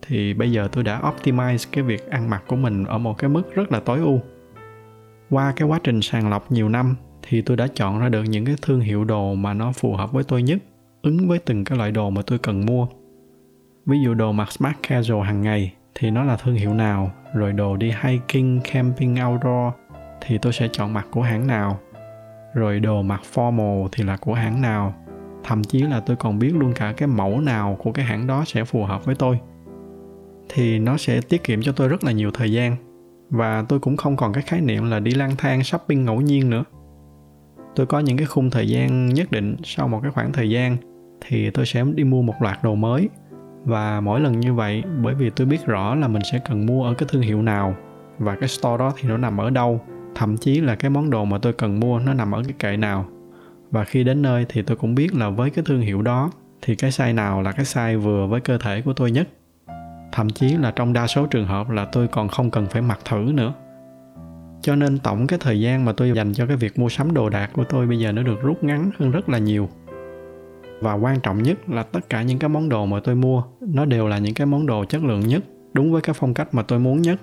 thì 0.02 0.34
bây 0.34 0.52
giờ 0.52 0.68
tôi 0.72 0.84
đã 0.84 1.00
optimize 1.00 1.68
cái 1.72 1.84
việc 1.84 2.10
ăn 2.10 2.30
mặc 2.30 2.42
của 2.46 2.56
mình 2.56 2.84
ở 2.84 2.98
một 2.98 3.18
cái 3.18 3.30
mức 3.30 3.54
rất 3.54 3.72
là 3.72 3.80
tối 3.80 3.98
ưu. 3.98 4.20
Qua 5.30 5.52
cái 5.56 5.68
quá 5.68 5.80
trình 5.84 6.02
sàng 6.02 6.30
lọc 6.30 6.52
nhiều 6.52 6.68
năm, 6.68 6.96
thì 7.22 7.42
tôi 7.42 7.56
đã 7.56 7.66
chọn 7.74 8.00
ra 8.00 8.08
được 8.08 8.22
những 8.22 8.44
cái 8.44 8.54
thương 8.62 8.80
hiệu 8.80 9.04
đồ 9.04 9.34
mà 9.34 9.54
nó 9.54 9.72
phù 9.72 9.94
hợp 9.94 10.12
với 10.12 10.24
tôi 10.24 10.42
nhất, 10.42 10.58
ứng 11.02 11.28
với 11.28 11.38
từng 11.38 11.64
cái 11.64 11.78
loại 11.78 11.90
đồ 11.90 12.10
mà 12.10 12.22
tôi 12.26 12.38
cần 12.38 12.66
mua. 12.66 12.86
Ví 13.86 13.96
dụ 14.04 14.14
đồ 14.14 14.32
mặc 14.32 14.52
smart 14.52 14.76
casual 14.88 15.26
hàng 15.26 15.42
ngày 15.42 15.72
thì 15.94 16.10
nó 16.10 16.24
là 16.24 16.36
thương 16.36 16.54
hiệu 16.54 16.74
nào? 16.74 17.10
Rồi 17.34 17.52
đồ 17.52 17.76
đi 17.76 17.92
hiking, 18.02 18.60
camping, 18.72 19.16
outdoor 19.28 19.74
thì 20.20 20.38
tôi 20.38 20.52
sẽ 20.52 20.68
chọn 20.72 20.92
mặt 20.92 21.06
của 21.10 21.22
hãng 21.22 21.46
nào? 21.46 21.78
Rồi 22.54 22.80
đồ 22.80 23.02
mặc 23.02 23.20
formal 23.34 23.88
thì 23.92 24.04
là 24.04 24.16
của 24.16 24.34
hãng 24.34 24.62
nào? 24.62 24.94
Thậm 25.44 25.64
chí 25.64 25.82
là 25.82 26.00
tôi 26.00 26.16
còn 26.16 26.38
biết 26.38 26.54
luôn 26.54 26.72
cả 26.72 26.94
cái 26.96 27.06
mẫu 27.08 27.40
nào 27.40 27.76
của 27.78 27.92
cái 27.92 28.04
hãng 28.04 28.26
đó 28.26 28.44
sẽ 28.46 28.64
phù 28.64 28.84
hợp 28.84 29.04
với 29.04 29.14
tôi. 29.14 29.38
Thì 30.48 30.78
nó 30.78 30.96
sẽ 30.96 31.20
tiết 31.20 31.44
kiệm 31.44 31.62
cho 31.62 31.72
tôi 31.72 31.88
rất 31.88 32.04
là 32.04 32.12
nhiều 32.12 32.30
thời 32.30 32.52
gian. 32.52 32.76
Và 33.30 33.64
tôi 33.68 33.78
cũng 33.78 33.96
không 33.96 34.16
còn 34.16 34.32
cái 34.32 34.42
khái 34.42 34.60
niệm 34.60 34.90
là 34.90 35.00
đi 35.00 35.10
lang 35.10 35.36
thang, 35.38 35.64
shopping 35.64 36.04
ngẫu 36.04 36.20
nhiên 36.20 36.50
nữa. 36.50 36.64
Tôi 37.76 37.86
có 37.86 37.98
những 37.98 38.16
cái 38.16 38.26
khung 38.26 38.50
thời 38.50 38.68
gian 38.68 39.14
nhất 39.14 39.30
định. 39.30 39.56
Sau 39.64 39.88
một 39.88 40.00
cái 40.02 40.12
khoảng 40.12 40.32
thời 40.32 40.50
gian 40.50 40.76
thì 41.20 41.50
tôi 41.50 41.66
sẽ 41.66 41.84
đi 41.94 42.04
mua 42.04 42.22
một 42.22 42.34
loạt 42.40 42.58
đồ 42.62 42.74
mới 42.74 43.08
và 43.64 44.00
mỗi 44.00 44.20
lần 44.20 44.40
như 44.40 44.54
vậy, 44.54 44.82
bởi 45.02 45.14
vì 45.14 45.30
tôi 45.30 45.46
biết 45.46 45.66
rõ 45.66 45.94
là 45.94 46.08
mình 46.08 46.22
sẽ 46.32 46.38
cần 46.48 46.66
mua 46.66 46.84
ở 46.84 46.94
cái 46.94 47.08
thương 47.12 47.22
hiệu 47.22 47.42
nào, 47.42 47.76
và 48.18 48.34
cái 48.34 48.48
store 48.48 48.78
đó 48.78 48.92
thì 48.96 49.08
nó 49.08 49.16
nằm 49.16 49.40
ở 49.40 49.50
đâu, 49.50 49.80
thậm 50.14 50.36
chí 50.36 50.60
là 50.60 50.74
cái 50.74 50.90
món 50.90 51.10
đồ 51.10 51.24
mà 51.24 51.38
tôi 51.38 51.52
cần 51.52 51.80
mua 51.80 51.98
nó 51.98 52.14
nằm 52.14 52.34
ở 52.34 52.42
cái 52.42 52.54
kệ 52.58 52.76
nào. 52.76 53.06
Và 53.70 53.84
khi 53.84 54.04
đến 54.04 54.22
nơi 54.22 54.46
thì 54.48 54.62
tôi 54.62 54.76
cũng 54.76 54.94
biết 54.94 55.14
là 55.14 55.28
với 55.28 55.50
cái 55.50 55.64
thương 55.64 55.80
hiệu 55.80 56.02
đó, 56.02 56.30
thì 56.62 56.74
cái 56.74 56.90
size 56.90 57.14
nào 57.14 57.42
là 57.42 57.52
cái 57.52 57.64
size 57.64 57.98
vừa 57.98 58.26
với 58.26 58.40
cơ 58.40 58.58
thể 58.58 58.82
của 58.82 58.92
tôi 58.92 59.10
nhất. 59.10 59.28
Thậm 60.12 60.30
chí 60.30 60.56
là 60.56 60.70
trong 60.70 60.92
đa 60.92 61.06
số 61.06 61.26
trường 61.26 61.46
hợp 61.46 61.70
là 61.70 61.84
tôi 61.84 62.08
còn 62.08 62.28
không 62.28 62.50
cần 62.50 62.66
phải 62.66 62.82
mặc 62.82 62.98
thử 63.04 63.32
nữa. 63.34 63.52
Cho 64.62 64.76
nên 64.76 64.98
tổng 64.98 65.26
cái 65.26 65.38
thời 65.42 65.60
gian 65.60 65.84
mà 65.84 65.92
tôi 65.92 66.12
dành 66.14 66.32
cho 66.32 66.46
cái 66.46 66.56
việc 66.56 66.78
mua 66.78 66.88
sắm 66.88 67.14
đồ 67.14 67.28
đạc 67.28 67.50
của 67.52 67.64
tôi 67.64 67.86
bây 67.86 67.98
giờ 67.98 68.12
nó 68.12 68.22
được 68.22 68.42
rút 68.42 68.64
ngắn 68.64 68.90
hơn 68.98 69.10
rất 69.10 69.28
là 69.28 69.38
nhiều 69.38 69.68
và 70.80 70.94
quan 70.94 71.20
trọng 71.20 71.42
nhất 71.42 71.68
là 71.68 71.82
tất 71.82 72.08
cả 72.08 72.22
những 72.22 72.38
cái 72.38 72.48
món 72.48 72.68
đồ 72.68 72.86
mà 72.86 73.00
tôi 73.04 73.14
mua, 73.14 73.42
nó 73.60 73.84
đều 73.84 74.08
là 74.08 74.18
những 74.18 74.34
cái 74.34 74.46
món 74.46 74.66
đồ 74.66 74.84
chất 74.84 75.04
lượng 75.04 75.20
nhất, 75.20 75.44
đúng 75.72 75.92
với 75.92 76.02
cái 76.02 76.14
phong 76.18 76.34
cách 76.34 76.54
mà 76.54 76.62
tôi 76.62 76.78
muốn 76.78 77.02
nhất. 77.02 77.20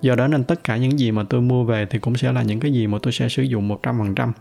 Do 0.00 0.14
đó 0.14 0.28
nên 0.28 0.44
tất 0.44 0.64
cả 0.64 0.76
những 0.76 0.98
gì 0.98 1.10
mà 1.10 1.22
tôi 1.30 1.40
mua 1.40 1.64
về 1.64 1.86
thì 1.90 1.98
cũng 1.98 2.14
sẽ 2.14 2.32
là 2.32 2.42
những 2.42 2.60
cái 2.60 2.72
gì 2.72 2.86
mà 2.86 2.98
tôi 3.02 3.12
sẽ 3.12 3.28
sử 3.28 3.42
dụng 3.42 3.68
100% 3.68 4.32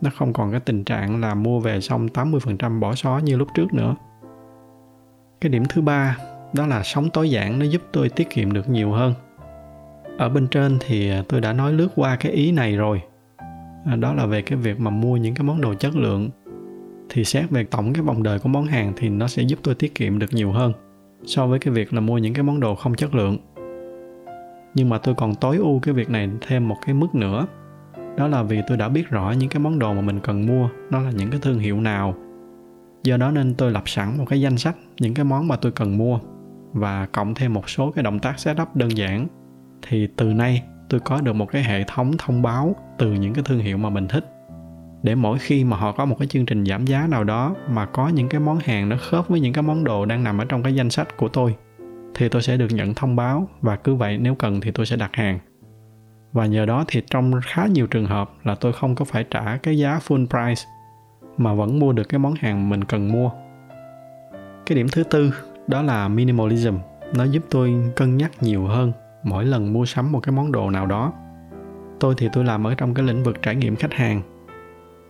nó 0.00 0.10
không 0.16 0.32
còn 0.32 0.50
cái 0.50 0.60
tình 0.60 0.84
trạng 0.84 1.20
là 1.20 1.34
mua 1.34 1.60
về 1.60 1.80
xong 1.80 2.06
80% 2.06 2.80
bỏ 2.80 2.94
xó 2.94 3.20
như 3.24 3.36
lúc 3.36 3.48
trước 3.54 3.74
nữa. 3.74 3.96
Cái 5.40 5.50
điểm 5.50 5.64
thứ 5.68 5.82
ba, 5.82 6.16
đó 6.52 6.66
là 6.66 6.82
sống 6.82 7.10
tối 7.10 7.30
giản 7.30 7.58
nó 7.58 7.64
giúp 7.64 7.82
tôi 7.92 8.08
tiết 8.08 8.30
kiệm 8.30 8.52
được 8.52 8.68
nhiều 8.68 8.92
hơn. 8.92 9.14
Ở 10.18 10.28
bên 10.28 10.48
trên 10.48 10.78
thì 10.80 11.12
tôi 11.28 11.40
đã 11.40 11.52
nói 11.52 11.72
lướt 11.72 11.88
qua 11.94 12.16
cái 12.16 12.32
ý 12.32 12.52
này 12.52 12.76
rồi. 12.76 13.02
Đó 13.98 14.14
là 14.14 14.26
về 14.26 14.42
cái 14.42 14.58
việc 14.58 14.80
mà 14.80 14.90
mua 14.90 15.16
những 15.16 15.34
cái 15.34 15.44
món 15.44 15.60
đồ 15.60 15.74
chất 15.74 15.96
lượng 15.96 16.30
thì 17.08 17.24
xét 17.24 17.50
về 17.50 17.64
tổng 17.64 17.92
cái 17.92 18.02
vòng 18.02 18.22
đời 18.22 18.38
của 18.38 18.48
món 18.48 18.64
hàng 18.64 18.92
thì 18.96 19.08
nó 19.08 19.28
sẽ 19.28 19.42
giúp 19.42 19.58
tôi 19.62 19.74
tiết 19.74 19.94
kiệm 19.94 20.18
được 20.18 20.32
nhiều 20.32 20.52
hơn 20.52 20.72
so 21.24 21.46
với 21.46 21.58
cái 21.58 21.74
việc 21.74 21.94
là 21.94 22.00
mua 22.00 22.18
những 22.18 22.34
cái 22.34 22.42
món 22.42 22.60
đồ 22.60 22.74
không 22.74 22.94
chất 22.94 23.14
lượng. 23.14 23.38
Nhưng 24.74 24.88
mà 24.88 24.98
tôi 24.98 25.14
còn 25.14 25.34
tối 25.34 25.56
ưu 25.56 25.80
cái 25.80 25.94
việc 25.94 26.10
này 26.10 26.30
thêm 26.40 26.68
một 26.68 26.76
cái 26.86 26.94
mức 26.94 27.14
nữa, 27.14 27.46
đó 28.16 28.28
là 28.28 28.42
vì 28.42 28.60
tôi 28.68 28.76
đã 28.76 28.88
biết 28.88 29.08
rõ 29.08 29.34
những 29.38 29.48
cái 29.48 29.60
món 29.60 29.78
đồ 29.78 29.94
mà 29.94 30.00
mình 30.00 30.20
cần 30.20 30.46
mua 30.46 30.68
nó 30.90 31.00
là 31.00 31.10
những 31.10 31.30
cái 31.30 31.40
thương 31.40 31.58
hiệu 31.58 31.80
nào. 31.80 32.14
Do 33.04 33.16
đó 33.16 33.30
nên 33.30 33.54
tôi 33.54 33.70
lập 33.70 33.82
sẵn 33.86 34.18
một 34.18 34.24
cái 34.28 34.40
danh 34.40 34.58
sách 34.58 34.76
những 35.00 35.14
cái 35.14 35.24
món 35.24 35.48
mà 35.48 35.56
tôi 35.56 35.72
cần 35.72 35.98
mua 35.98 36.18
và 36.72 37.06
cộng 37.06 37.34
thêm 37.34 37.54
một 37.54 37.68
số 37.68 37.90
cái 37.90 38.02
động 38.02 38.18
tác 38.18 38.38
setup 38.38 38.76
đơn 38.76 38.96
giản. 38.96 39.26
Thì 39.82 40.08
từ 40.16 40.32
nay 40.32 40.62
tôi 40.88 41.00
có 41.00 41.20
được 41.20 41.32
một 41.32 41.46
cái 41.46 41.62
hệ 41.62 41.84
thống 41.84 42.12
thông 42.18 42.42
báo 42.42 42.76
từ 42.98 43.12
những 43.12 43.34
cái 43.34 43.44
thương 43.44 43.58
hiệu 43.58 43.78
mà 43.78 43.90
mình 43.90 44.08
thích 44.08 44.37
để 45.02 45.14
mỗi 45.14 45.38
khi 45.38 45.64
mà 45.64 45.76
họ 45.76 45.92
có 45.92 46.04
một 46.04 46.16
cái 46.18 46.28
chương 46.28 46.46
trình 46.46 46.64
giảm 46.64 46.86
giá 46.86 47.06
nào 47.06 47.24
đó 47.24 47.54
mà 47.70 47.86
có 47.86 48.08
những 48.08 48.28
cái 48.28 48.40
món 48.40 48.58
hàng 48.58 48.88
nó 48.88 48.96
khớp 49.00 49.28
với 49.28 49.40
những 49.40 49.52
cái 49.52 49.62
món 49.62 49.84
đồ 49.84 50.04
đang 50.04 50.24
nằm 50.24 50.38
ở 50.38 50.44
trong 50.44 50.62
cái 50.62 50.74
danh 50.74 50.90
sách 50.90 51.16
của 51.16 51.28
tôi, 51.28 51.54
thì 52.14 52.28
tôi 52.28 52.42
sẽ 52.42 52.56
được 52.56 52.68
nhận 52.70 52.94
thông 52.94 53.16
báo 53.16 53.48
và 53.60 53.76
cứ 53.76 53.94
vậy 53.94 54.18
nếu 54.18 54.34
cần 54.34 54.60
thì 54.60 54.70
tôi 54.70 54.86
sẽ 54.86 54.96
đặt 54.96 55.10
hàng. 55.12 55.38
Và 56.32 56.46
nhờ 56.46 56.66
đó 56.66 56.84
thì 56.88 57.02
trong 57.10 57.32
khá 57.44 57.66
nhiều 57.66 57.86
trường 57.86 58.06
hợp 58.06 58.30
là 58.44 58.54
tôi 58.54 58.72
không 58.72 58.94
có 58.94 59.04
phải 59.04 59.24
trả 59.30 59.56
cái 59.56 59.78
giá 59.78 59.98
full 60.08 60.26
price 60.26 60.62
mà 61.36 61.54
vẫn 61.54 61.78
mua 61.78 61.92
được 61.92 62.08
cái 62.08 62.18
món 62.18 62.34
hàng 62.34 62.68
mình 62.68 62.84
cần 62.84 63.12
mua. 63.12 63.30
Cái 64.66 64.76
điểm 64.76 64.86
thứ 64.92 65.02
tư, 65.02 65.34
đó 65.66 65.82
là 65.82 66.08
minimalism. 66.08 66.74
Nó 67.14 67.24
giúp 67.24 67.42
tôi 67.50 67.74
cân 67.96 68.16
nhắc 68.16 68.30
nhiều 68.40 68.66
hơn 68.66 68.92
mỗi 69.22 69.44
lần 69.44 69.72
mua 69.72 69.84
sắm 69.84 70.12
một 70.12 70.20
cái 70.20 70.32
món 70.32 70.52
đồ 70.52 70.70
nào 70.70 70.86
đó. 70.86 71.12
Tôi 72.00 72.14
thì 72.18 72.28
tôi 72.32 72.44
làm 72.44 72.66
ở 72.66 72.74
trong 72.74 72.94
cái 72.94 73.06
lĩnh 73.06 73.22
vực 73.22 73.42
trải 73.42 73.54
nghiệm 73.54 73.76
khách 73.76 73.94
hàng 73.94 74.22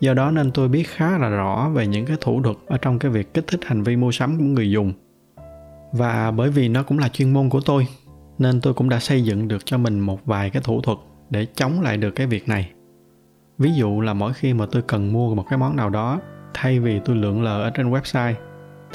do 0.01 0.15
đó 0.15 0.31
nên 0.31 0.51
tôi 0.51 0.69
biết 0.69 0.89
khá 0.89 1.19
là 1.19 1.29
rõ 1.29 1.71
về 1.75 1.87
những 1.87 2.07
cái 2.07 2.17
thủ 2.21 2.43
thuật 2.43 2.57
ở 2.67 2.79
trong 2.79 2.99
cái 2.99 3.11
việc 3.11 3.35
kích 3.35 3.47
thích 3.47 3.61
hành 3.65 3.83
vi 3.83 3.97
mua 3.97 4.11
sắm 4.11 4.39
của 4.39 4.45
người 4.45 4.71
dùng. 4.71 4.93
Và 5.93 6.31
bởi 6.31 6.51
vì 6.51 6.69
nó 6.69 6.83
cũng 6.83 6.99
là 6.99 7.09
chuyên 7.09 7.33
môn 7.33 7.49
của 7.49 7.61
tôi, 7.61 7.87
nên 8.39 8.61
tôi 8.61 8.75
cũng 8.75 8.89
đã 8.89 8.99
xây 8.99 9.25
dựng 9.25 9.49
được 9.49 9.67
cho 9.67 9.79
mình 9.79 10.01
một 10.01 10.27
vài 10.27 10.51
cái 10.51 10.63
thủ 10.63 10.81
thuật 10.81 10.99
để 11.31 11.47
chống 11.55 11.81
lại 11.81 11.97
được 11.97 12.11
cái 12.11 12.27
việc 12.27 12.49
này. 12.49 12.71
Ví 13.59 13.73
dụ 13.73 14.01
là 14.01 14.15
mỗi 14.15 14.33
khi 14.33 14.55
mà 14.55 14.67
tôi 14.73 14.83
cần 14.83 15.13
mua 15.13 15.35
một 15.35 15.45
cái 15.51 15.59
món 15.59 15.77
nào 15.77 15.91
đó, 15.91 16.21
thay 16.55 16.81
vì 16.81 17.01
tôi 17.05 17.17
lượn 17.17 17.43
lờ 17.43 17.63
ở 17.63 17.71
trên 17.71 17.91
website, 17.91 18.35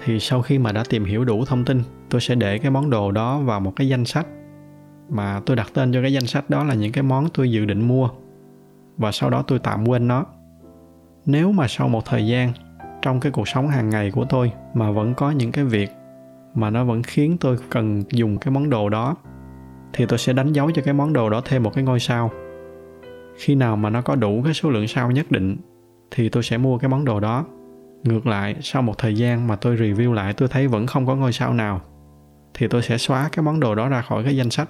thì 0.03 0.19
sau 0.19 0.41
khi 0.41 0.59
mà 0.59 0.71
đã 0.71 0.83
tìm 0.89 1.05
hiểu 1.05 1.25
đủ 1.25 1.45
thông 1.45 1.65
tin, 1.65 1.81
tôi 2.09 2.21
sẽ 2.21 2.35
để 2.35 2.57
cái 2.57 2.71
món 2.71 2.89
đồ 2.89 3.11
đó 3.11 3.39
vào 3.39 3.59
một 3.59 3.73
cái 3.75 3.87
danh 3.87 4.05
sách. 4.05 4.27
Mà 5.09 5.41
tôi 5.45 5.55
đặt 5.55 5.71
tên 5.73 5.93
cho 5.93 6.01
cái 6.01 6.13
danh 6.13 6.25
sách 6.25 6.49
đó 6.49 6.63
là 6.63 6.73
những 6.73 6.91
cái 6.91 7.03
món 7.03 7.29
tôi 7.33 7.51
dự 7.51 7.65
định 7.65 7.87
mua, 7.87 8.09
và 8.97 9.11
sau 9.11 9.29
đó 9.29 9.43
tôi 9.47 9.59
tạm 9.59 9.87
quên 9.87 10.07
nó 10.07 10.25
nếu 11.25 11.51
mà 11.51 11.67
sau 11.67 11.87
một 11.87 12.05
thời 12.05 12.27
gian, 12.27 12.53
trong 13.01 13.19
cái 13.19 13.31
cuộc 13.31 13.47
sống 13.47 13.67
hàng 13.67 13.89
ngày 13.89 14.11
của 14.11 14.25
tôi 14.29 14.51
mà 14.73 14.91
vẫn 14.91 15.13
có 15.13 15.31
những 15.31 15.51
cái 15.51 15.65
việc 15.65 15.89
mà 16.55 16.69
nó 16.69 16.83
vẫn 16.83 17.03
khiến 17.03 17.37
tôi 17.39 17.57
cần 17.69 18.03
dùng 18.11 18.37
cái 18.37 18.51
món 18.51 18.69
đồ 18.69 18.89
đó, 18.89 19.15
thì 19.93 20.05
tôi 20.05 20.19
sẽ 20.19 20.33
đánh 20.33 20.53
dấu 20.53 20.71
cho 20.71 20.81
cái 20.85 20.93
món 20.93 21.13
đồ 21.13 21.29
đó 21.29 21.41
thêm 21.45 21.63
một 21.63 21.73
cái 21.73 21.83
ngôi 21.83 21.99
sao. 21.99 22.31
Khi 23.37 23.55
nào 23.55 23.75
mà 23.75 23.89
nó 23.89 24.01
có 24.01 24.15
đủ 24.15 24.41
cái 24.43 24.53
số 24.53 24.69
lượng 24.69 24.87
sao 24.87 25.11
nhất 25.11 25.31
định, 25.31 25.57
thì 26.11 26.29
tôi 26.29 26.43
sẽ 26.43 26.57
mua 26.57 26.77
cái 26.77 26.89
món 26.89 27.05
đồ 27.05 27.19
đó. 27.19 27.45
Ngược 28.03 28.27
lại, 28.27 28.55
sau 28.61 28.81
một 28.81 28.97
thời 28.97 29.15
gian 29.15 29.47
mà 29.47 29.55
tôi 29.55 29.75
review 29.75 30.13
lại, 30.13 30.33
tôi 30.33 30.49
thấy 30.49 30.67
vẫn 30.67 30.87
không 30.87 31.05
có 31.05 31.15
ngôi 31.15 31.33
sao 31.33 31.53
nào, 31.53 31.81
thì 32.53 32.67
tôi 32.67 32.81
sẽ 32.81 32.97
xóa 32.97 33.29
cái 33.31 33.43
món 33.43 33.59
đồ 33.59 33.75
đó 33.75 33.89
ra 33.89 34.01
khỏi 34.01 34.23
cái 34.23 34.37
danh 34.37 34.49
sách. 34.49 34.69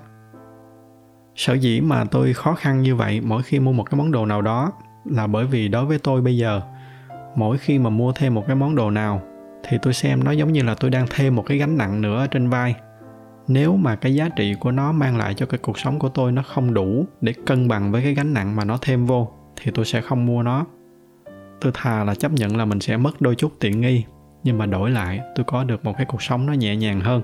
Sở 1.36 1.54
dĩ 1.54 1.82
mà 1.82 2.06
tôi 2.06 2.34
khó 2.34 2.54
khăn 2.54 2.82
như 2.82 2.96
vậy 2.96 3.22
mỗi 3.22 3.44
khi 3.44 3.60
mua 3.60 3.72
một 3.72 3.84
cái 3.84 3.98
món 3.98 4.12
đồ 4.12 4.26
nào 4.26 4.42
đó 4.42 4.72
là 5.06 5.28
bởi 5.28 5.46
vì 5.46 5.68
đối 5.68 5.86
với 5.86 6.00
tôi 6.00 6.22
bây 6.22 6.38
giờ, 6.38 6.62
mỗi 7.36 7.58
khi 7.58 7.80
mà 7.80 7.90
mua 7.90 8.12
thêm 8.12 8.34
một 8.34 8.44
cái 8.48 8.56
món 8.56 8.76
đồ 8.76 8.92
nào, 8.92 9.22
thì 9.64 9.78
tôi 9.82 9.94
xem 9.94 10.24
nó 10.24 10.32
giống 10.32 10.52
như 10.52 10.64
là 10.64 10.76
tôi 10.76 10.92
đang 10.92 11.06
thêm 11.10 11.36
một 11.36 11.44
cái 11.46 11.58
gánh 11.58 11.78
nặng 11.78 12.02
nữa 12.02 12.28
trên 12.32 12.50
vai. 12.50 12.76
Nếu 13.48 13.76
mà 13.76 13.96
cái 13.96 14.16
giá 14.16 14.30
trị 14.30 14.56
của 14.60 14.72
nó 14.72 14.92
mang 14.92 15.18
lại 15.18 15.34
cho 15.34 15.46
cái 15.46 15.58
cuộc 15.58 15.80
sống 15.80 16.00
của 16.00 16.10
tôi 16.10 16.32
nó 16.32 16.42
không 16.42 16.74
đủ 16.74 17.06
để 17.22 17.34
cân 17.46 17.68
bằng 17.68 17.92
với 17.92 18.02
cái 18.04 18.14
gánh 18.14 18.34
nặng 18.34 18.56
mà 18.56 18.66
nó 18.66 18.78
thêm 18.82 19.06
vô, 19.06 19.32
thì 19.56 19.72
tôi 19.72 19.86
sẽ 19.86 20.02
không 20.02 20.26
mua 20.26 20.44
nó. 20.44 20.66
Tôi 21.62 21.72
thà 21.76 22.04
là 22.04 22.16
chấp 22.16 22.32
nhận 22.32 22.58
là 22.58 22.66
mình 22.66 22.80
sẽ 22.80 22.98
mất 22.98 23.22
đôi 23.22 23.36
chút 23.36 23.52
tiện 23.60 23.82
nghi, 23.82 24.04
nhưng 24.44 24.58
mà 24.58 24.66
đổi 24.66 24.92
lại, 24.92 25.22
tôi 25.36 25.44
có 25.44 25.64
được 25.64 25.86
một 25.86 25.94
cái 25.98 26.06
cuộc 26.06 26.22
sống 26.22 26.46
nó 26.46 26.54
nhẹ 26.54 26.76
nhàng 26.76 27.00
hơn. 27.00 27.22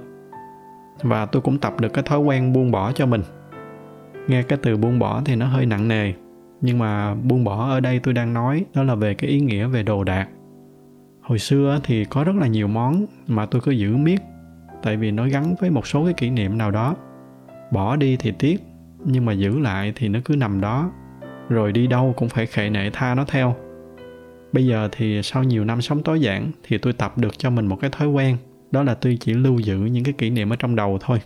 Và 1.02 1.26
tôi 1.26 1.42
cũng 1.42 1.60
tập 1.60 1.74
được 1.80 1.94
cái 1.94 2.04
thói 2.04 2.20
quen 2.20 2.54
buông 2.54 2.72
bỏ 2.72 2.92
cho 2.92 3.06
mình. 3.06 3.22
Nghe 4.28 4.44
cái 4.44 4.60
từ 4.62 4.78
buông 4.78 5.00
bỏ 5.00 5.22
thì 5.26 5.36
nó 5.36 5.46
hơi 5.46 5.66
nặng 5.66 5.88
nề 5.88 6.14
nhưng 6.62 6.80
mà 6.80 7.14
buông 7.14 7.44
bỏ 7.44 7.70
ở 7.70 7.80
đây 7.80 8.00
tôi 8.00 8.14
đang 8.14 8.34
nói, 8.34 8.66
đó 8.74 8.84
là 8.84 8.96
về 8.96 9.14
cái 9.14 9.30
ý 9.30 9.40
nghĩa 9.40 9.68
về 9.68 9.84
đồ 9.84 10.04
đạc. 10.04 10.28
Hồi 11.22 11.40
xưa 11.40 11.80
thì 11.84 12.06
có 12.06 12.24
rất 12.24 12.36
là 12.36 12.48
nhiều 12.48 12.68
món 12.68 13.06
mà 13.28 13.46
tôi 13.46 13.62
cứ 13.62 13.72
giữ 13.72 13.98
miết, 13.98 14.22
tại 14.84 14.98
vì 14.98 15.12
nó 15.12 15.28
gắn 15.28 15.56
với 15.60 15.70
một 15.70 15.88
số 15.88 16.06
cái 16.06 16.14
kỷ 16.14 16.30
niệm 16.30 16.58
nào 16.58 16.72
đó. 16.72 16.96
Bỏ 17.72 17.96
đi 17.96 18.18
thì 18.18 18.34
tiếc, 18.40 18.64
nhưng 19.06 19.26
mà 19.26 19.34
giữ 19.34 19.60
lại 19.60 19.94
thì 19.96 20.08
nó 20.08 20.20
cứ 20.26 20.36
nằm 20.36 20.62
đó. 20.62 20.92
Rồi 21.50 21.72
đi 21.72 21.88
đâu 21.88 22.14
cũng 22.18 22.30
phải 22.30 22.46
khệ 22.46 22.70
nệ 22.70 22.90
tha 22.94 23.16
nó 23.16 23.26
theo. 23.28 23.56
Bây 24.52 24.66
giờ 24.66 24.90
thì 24.92 25.24
sau 25.24 25.44
nhiều 25.44 25.66
năm 25.66 25.82
sống 25.82 26.04
tối 26.04 26.22
giản 26.22 26.52
thì 26.64 26.78
tôi 26.78 26.94
tập 26.94 27.18
được 27.18 27.38
cho 27.38 27.50
mình 27.50 27.68
một 27.68 27.78
cái 27.82 27.90
thói 27.90 28.08
quen, 28.08 28.38
đó 28.72 28.84
là 28.84 28.94
tôi 28.94 29.18
chỉ 29.20 29.34
lưu 29.34 29.60
giữ 29.60 29.78
những 29.78 30.04
cái 30.04 30.14
kỷ 30.14 30.30
niệm 30.30 30.50
ở 30.50 30.56
trong 30.56 30.76
đầu 30.76 30.98
thôi. 31.02 31.20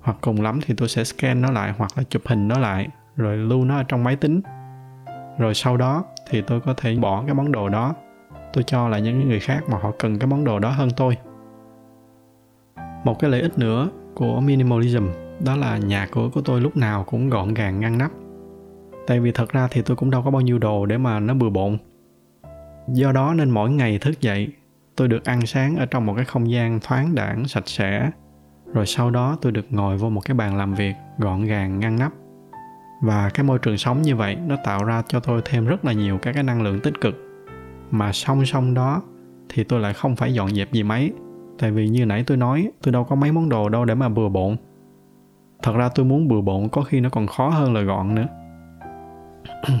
Hoặc 0.00 0.16
cùng 0.20 0.42
lắm 0.42 0.60
thì 0.66 0.74
tôi 0.76 0.88
sẽ 0.88 1.04
scan 1.04 1.40
nó 1.40 1.50
lại 1.50 1.72
hoặc 1.76 1.90
là 1.96 2.02
chụp 2.02 2.22
hình 2.26 2.48
nó 2.48 2.58
lại, 2.58 2.88
rồi 3.16 3.36
lưu 3.36 3.64
nó 3.64 3.76
ở 3.76 3.82
trong 3.82 4.04
máy 4.04 4.16
tính 4.16 4.40
rồi 5.38 5.54
sau 5.54 5.76
đó 5.76 6.04
thì 6.30 6.42
tôi 6.42 6.60
có 6.60 6.74
thể 6.76 6.96
bỏ 6.96 7.22
cái 7.26 7.34
món 7.34 7.52
đồ 7.52 7.68
đó. 7.68 7.94
Tôi 8.52 8.64
cho 8.64 8.88
lại 8.88 9.02
những 9.02 9.28
người 9.28 9.40
khác 9.40 9.60
mà 9.68 9.78
họ 9.78 9.92
cần 9.98 10.18
cái 10.18 10.26
món 10.26 10.44
đồ 10.44 10.58
đó 10.58 10.70
hơn 10.70 10.88
tôi. 10.96 11.16
Một 13.04 13.18
cái 13.18 13.30
lợi 13.30 13.40
ích 13.40 13.58
nữa 13.58 13.88
của 14.14 14.40
minimalism, 14.40 15.06
đó 15.44 15.56
là 15.56 15.78
nhà 15.78 16.08
cửa 16.12 16.28
của 16.34 16.40
tôi 16.40 16.60
lúc 16.60 16.76
nào 16.76 17.04
cũng 17.04 17.30
gọn 17.30 17.54
gàng, 17.54 17.80
ngăn 17.80 17.98
nắp. 17.98 18.10
Tại 19.06 19.20
vì 19.20 19.32
thật 19.32 19.52
ra 19.52 19.68
thì 19.70 19.82
tôi 19.82 19.96
cũng 19.96 20.10
đâu 20.10 20.22
có 20.22 20.30
bao 20.30 20.40
nhiêu 20.40 20.58
đồ 20.58 20.86
để 20.86 20.98
mà 20.98 21.20
nó 21.20 21.34
bừa 21.34 21.50
bộn. 21.50 21.78
Do 22.88 23.12
đó 23.12 23.34
nên 23.34 23.50
mỗi 23.50 23.70
ngày 23.70 23.98
thức 23.98 24.20
dậy, 24.20 24.48
tôi 24.96 25.08
được 25.08 25.24
ăn 25.24 25.46
sáng 25.46 25.76
ở 25.76 25.86
trong 25.86 26.06
một 26.06 26.14
cái 26.16 26.24
không 26.24 26.50
gian 26.50 26.80
thoáng 26.80 27.14
đãng, 27.14 27.48
sạch 27.48 27.68
sẽ. 27.68 28.10
Rồi 28.72 28.86
sau 28.86 29.10
đó 29.10 29.36
tôi 29.40 29.52
được 29.52 29.66
ngồi 29.70 29.96
vô 29.96 30.10
một 30.10 30.20
cái 30.24 30.34
bàn 30.34 30.56
làm 30.56 30.74
việc 30.74 30.94
gọn 31.18 31.44
gàng, 31.44 31.80
ngăn 31.80 31.98
nắp 31.98 32.12
và 33.00 33.30
cái 33.34 33.44
môi 33.44 33.58
trường 33.58 33.78
sống 33.78 34.02
như 34.02 34.16
vậy 34.16 34.36
nó 34.46 34.56
tạo 34.64 34.84
ra 34.84 35.02
cho 35.08 35.20
tôi 35.20 35.42
thêm 35.44 35.66
rất 35.66 35.84
là 35.84 35.92
nhiều 35.92 36.18
các 36.22 36.32
cái 36.32 36.42
năng 36.42 36.62
lượng 36.62 36.80
tích 36.80 37.00
cực. 37.00 37.14
Mà 37.90 38.12
song 38.12 38.46
song 38.46 38.74
đó 38.74 39.02
thì 39.48 39.64
tôi 39.64 39.80
lại 39.80 39.92
không 39.92 40.16
phải 40.16 40.34
dọn 40.34 40.54
dẹp 40.54 40.72
gì 40.72 40.82
mấy. 40.82 41.12
Tại 41.58 41.70
vì 41.70 41.88
như 41.88 42.06
nãy 42.06 42.24
tôi 42.26 42.36
nói, 42.36 42.70
tôi 42.82 42.92
đâu 42.92 43.04
có 43.04 43.16
mấy 43.16 43.32
món 43.32 43.48
đồ 43.48 43.68
đâu 43.68 43.84
để 43.84 43.94
mà 43.94 44.08
bừa 44.08 44.28
bộn. 44.28 44.56
Thật 45.62 45.72
ra 45.76 45.88
tôi 45.94 46.06
muốn 46.06 46.28
bừa 46.28 46.40
bộn 46.40 46.68
có 46.68 46.82
khi 46.82 47.00
nó 47.00 47.08
còn 47.08 47.26
khó 47.26 47.48
hơn 47.48 47.74
là 47.74 47.80
gọn 47.80 48.14
nữa. 48.14 48.26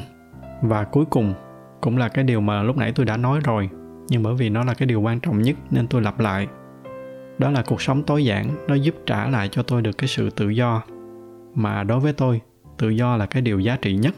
Và 0.62 0.84
cuối 0.84 1.04
cùng 1.04 1.34
cũng 1.80 1.96
là 1.96 2.08
cái 2.08 2.24
điều 2.24 2.40
mà 2.40 2.62
lúc 2.62 2.76
nãy 2.76 2.92
tôi 2.94 3.06
đã 3.06 3.16
nói 3.16 3.40
rồi, 3.44 3.70
nhưng 4.08 4.22
bởi 4.22 4.34
vì 4.34 4.50
nó 4.50 4.64
là 4.64 4.74
cái 4.74 4.86
điều 4.86 5.00
quan 5.00 5.20
trọng 5.20 5.42
nhất 5.42 5.56
nên 5.70 5.86
tôi 5.86 6.02
lặp 6.02 6.20
lại. 6.20 6.48
Đó 7.38 7.50
là 7.50 7.62
cuộc 7.62 7.82
sống 7.82 8.02
tối 8.02 8.24
giản, 8.24 8.66
nó 8.68 8.74
giúp 8.74 8.94
trả 9.06 9.28
lại 9.28 9.48
cho 9.48 9.62
tôi 9.62 9.82
được 9.82 9.98
cái 9.98 10.08
sự 10.08 10.30
tự 10.30 10.48
do. 10.48 10.82
Mà 11.54 11.84
đối 11.84 12.00
với 12.00 12.12
tôi 12.12 12.40
tự 12.78 12.88
do 12.88 13.16
là 13.16 13.26
cái 13.26 13.42
điều 13.42 13.60
giá 13.60 13.76
trị 13.82 13.94
nhất. 13.94 14.14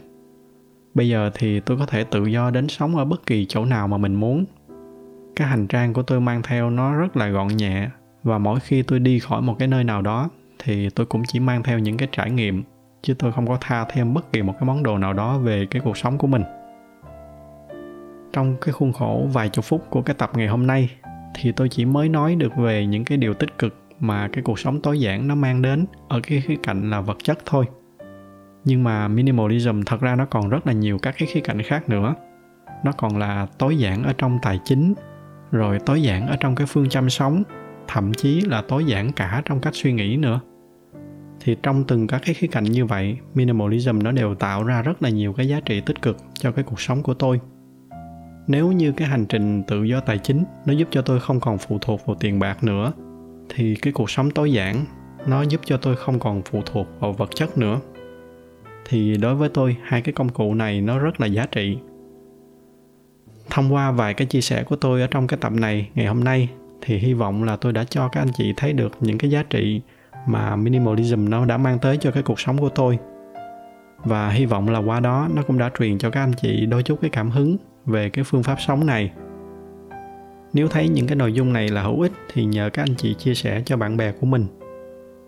Bây 0.95 1.09
giờ 1.09 1.31
thì 1.35 1.61
tôi 1.61 1.77
có 1.77 1.87
thể 1.87 2.05
tự 2.05 2.27
do 2.27 2.51
đến 2.51 2.69
sống 2.69 2.97
ở 2.97 3.05
bất 3.05 3.27
kỳ 3.27 3.47
chỗ 3.47 3.65
nào 3.65 3.89
mà 3.89 3.97
mình 3.97 4.15
muốn. 4.15 4.45
Cái 5.37 5.49
hành 5.49 5.67
trang 5.67 5.93
của 5.93 6.03
tôi 6.03 6.21
mang 6.21 6.43
theo 6.43 6.71
nó 6.71 6.95
rất 6.95 7.17
là 7.17 7.29
gọn 7.29 7.49
nhẹ, 7.49 7.89
và 8.23 8.39
mỗi 8.39 8.61
khi 8.61 8.83
tôi 8.83 8.99
đi 8.99 9.19
khỏi 9.19 9.43
một 9.43 9.57
cái 9.59 9.69
nơi 9.69 9.85
nào 9.85 10.03
đó 10.03 10.29
thì 10.59 10.91
tôi 10.91 11.07
cũng 11.07 11.23
chỉ 11.29 11.41
mang 11.41 11.63
theo 11.63 11.79
những 11.79 11.97
cái 11.97 12.09
trải 12.13 12.31
nghiệm, 12.31 12.63
chứ 13.03 13.15
tôi 13.15 13.33
không 13.33 13.47
có 13.47 13.59
tha 13.61 13.85
thêm 13.85 14.15
bất 14.15 14.33
kỳ 14.33 14.43
một 14.43 14.53
cái 14.53 14.65
món 14.65 14.83
đồ 14.83 14.99
nào 14.99 15.13
đó 15.13 15.39
về 15.39 15.67
cái 15.71 15.83
cuộc 15.85 15.97
sống 15.97 16.19
của 16.19 16.27
mình. 16.27 16.43
Trong 18.33 18.57
cái 18.61 18.73
khuôn 18.73 18.93
khổ 18.93 19.29
vài 19.33 19.49
chục 19.49 19.65
phút 19.65 19.91
của 19.91 20.03
cái 20.03 20.15
tập 20.19 20.31
ngày 20.35 20.49
hôm 20.49 20.67
nay 20.67 20.91
thì 21.35 21.53
tôi 21.53 21.69
chỉ 21.69 21.85
mới 21.85 22.09
nói 22.09 22.35
được 22.35 22.57
về 22.57 22.87
những 22.87 23.05
cái 23.05 23.19
điều 23.19 23.35
tích 23.35 23.59
cực 23.59 23.77
mà 24.01 24.29
cái 24.33 24.43
cuộc 24.43 24.59
sống 24.59 24.81
tối 24.83 25.01
giản 25.01 25.29
nó 25.29 25.35
mang 25.35 25.63
đến 25.63 25.87
ở 26.09 26.21
cái 26.21 26.41
khía 26.41 26.57
cạnh 26.63 26.91
là 26.91 27.01
vật 27.01 27.17
chất 27.23 27.39
thôi 27.47 27.65
nhưng 28.65 28.85
mà 28.85 29.09
minimalism 29.09 29.83
thật 29.87 30.01
ra 30.01 30.17
nó 30.17 30.27
còn 30.27 30.49
rất 30.49 30.67
là 30.67 30.73
nhiều 30.73 30.99
các 30.99 31.15
cái 31.19 31.29
khía 31.33 31.41
cạnh 31.41 31.63
khác 31.63 31.89
nữa. 31.89 32.15
Nó 32.85 32.93
còn 32.93 33.19
là 33.19 33.47
tối 33.59 33.79
giản 33.79 34.03
ở 34.03 34.13
trong 34.19 34.39
tài 34.43 34.61
chính, 34.65 34.95
rồi 35.51 35.79
tối 35.87 36.03
giản 36.03 36.27
ở 36.27 36.37
trong 36.41 36.55
cái 36.55 36.67
phương 36.67 36.89
châm 36.89 37.11
sống 37.11 37.43
thậm 37.89 38.15
chí 38.15 38.41
là 38.41 38.63
tối 38.63 38.85
giản 38.85 39.13
cả 39.13 39.43
trong 39.45 39.61
cách 39.61 39.75
suy 39.75 39.93
nghĩ 39.93 40.17
nữa. 40.17 40.41
Thì 41.41 41.57
trong 41.63 41.85
từng 41.85 42.07
các 42.07 42.23
cái 42.25 42.35
khía 42.35 42.47
cạnh 42.47 42.65
như 42.65 42.85
vậy, 42.85 43.19
minimalism 43.35 43.99
nó 44.03 44.13
đều 44.13 44.35
tạo 44.35 44.65
ra 44.65 44.83
rất 44.83 45.03
là 45.03 45.09
nhiều 45.09 45.33
cái 45.33 45.49
giá 45.49 45.61
trị 45.61 45.81
tích 45.81 46.03
cực 46.03 46.17
cho 46.35 46.53
cái 46.53 46.65
cuộc 46.65 46.81
sống 46.81 47.03
của 47.03 47.15
tôi. 47.15 47.41
Nếu 48.47 48.73
như 48.73 48.93
cái 48.93 49.09
hành 49.09 49.27
trình 49.27 49.63
tự 49.63 49.85
do 49.85 50.01
tài 50.01 50.19
chính 50.19 50.45
nó 50.67 50.73
giúp 50.73 50.89
cho 50.91 51.03
tôi 51.03 51.21
không 51.21 51.41
còn 51.41 51.59
phụ 51.59 51.79
thuộc 51.81 52.07
vào 52.07 52.17
tiền 52.21 52.39
bạc 52.39 52.65
nữa, 52.65 52.93
thì 53.49 53.75
cái 53.75 53.93
cuộc 53.93 54.11
sống 54.11 54.31
tối 54.31 54.53
giản 54.53 54.85
nó 55.27 55.43
giúp 55.43 55.61
cho 55.65 55.77
tôi 55.77 55.97
không 55.97 56.19
còn 56.19 56.43
phụ 56.43 56.63
thuộc 56.67 56.87
vào 57.01 57.13
vật 57.13 57.31
chất 57.35 57.59
nữa 57.59 57.81
thì 58.89 59.17
đối 59.17 59.35
với 59.35 59.49
tôi, 59.49 59.77
hai 59.83 60.03
cái 60.03 60.13
công 60.13 60.29
cụ 60.29 60.55
này 60.55 60.81
nó 60.81 60.99
rất 60.99 61.21
là 61.21 61.27
giá 61.27 61.47
trị. 61.47 61.79
Thông 63.51 63.75
qua 63.75 63.91
vài 63.91 64.15
cái 64.15 64.27
chia 64.27 64.41
sẻ 64.41 64.63
của 64.63 64.77
tôi 64.77 65.01
ở 65.01 65.07
trong 65.07 65.27
cái 65.27 65.39
tập 65.41 65.53
này 65.53 65.91
ngày 65.95 66.07
hôm 66.07 66.25
nay, 66.25 66.49
thì 66.81 66.99
hy 66.99 67.15
vọng 67.15 67.45
là 67.45 67.57
tôi 67.57 67.73
đã 67.73 67.85
cho 67.85 68.09
các 68.09 68.21
anh 68.21 68.33
chị 68.37 68.55
thấy 68.57 68.73
được 68.73 68.93
những 69.01 69.19
cái 69.19 69.31
giá 69.31 69.43
trị 69.43 69.81
mà 70.27 70.57
minimalism 70.57 71.29
nó 71.29 71.45
đã 71.45 71.57
mang 71.57 71.79
tới 71.79 71.97
cho 71.97 72.11
cái 72.11 72.23
cuộc 72.23 72.41
sống 72.41 72.59
của 72.59 72.69
tôi. 72.69 72.99
Và 74.05 74.31
hy 74.31 74.47
vọng 74.47 74.69
là 74.69 74.79
qua 74.79 75.01
đó 75.01 75.29
nó 75.35 75.43
cũng 75.43 75.59
đã 75.59 75.71
truyền 75.79 75.99
cho 75.99 76.11
các 76.11 76.21
anh 76.21 76.33
chị 76.33 76.67
đôi 76.67 76.83
chút 76.83 76.99
cái 77.01 77.11
cảm 77.11 77.31
hứng 77.31 77.57
về 77.87 78.11
cái 78.11 78.25
phương 78.25 78.43
pháp 78.43 78.57
sống 78.61 78.87
này. 78.87 79.11
Nếu 80.53 80.69
thấy 80.69 80.89
những 80.89 81.07
cái 81.07 81.17
nội 81.17 81.33
dung 81.33 81.53
này 81.53 81.69
là 81.69 81.83
hữu 81.83 82.01
ích 82.01 82.13
thì 82.33 82.45
nhờ 82.45 82.71
các 82.73 82.83
anh 82.83 82.95
chị 82.97 83.15
chia 83.15 83.35
sẻ 83.35 83.63
cho 83.65 83.77
bạn 83.77 83.97
bè 83.97 84.13
của 84.13 84.27
mình 84.27 84.47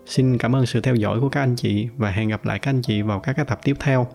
xin 0.05 0.37
cảm 0.37 0.55
ơn 0.55 0.65
sự 0.65 0.81
theo 0.81 0.95
dõi 0.95 1.19
của 1.19 1.29
các 1.29 1.41
anh 1.41 1.55
chị 1.55 1.87
và 1.97 2.11
hẹn 2.11 2.29
gặp 2.29 2.45
lại 2.45 2.59
các 2.59 2.71
anh 2.71 2.81
chị 2.81 3.01
vào 3.01 3.19
các 3.19 3.33
cái 3.33 3.45
tập 3.45 3.59
tiếp 3.63 3.75
theo. 3.79 4.07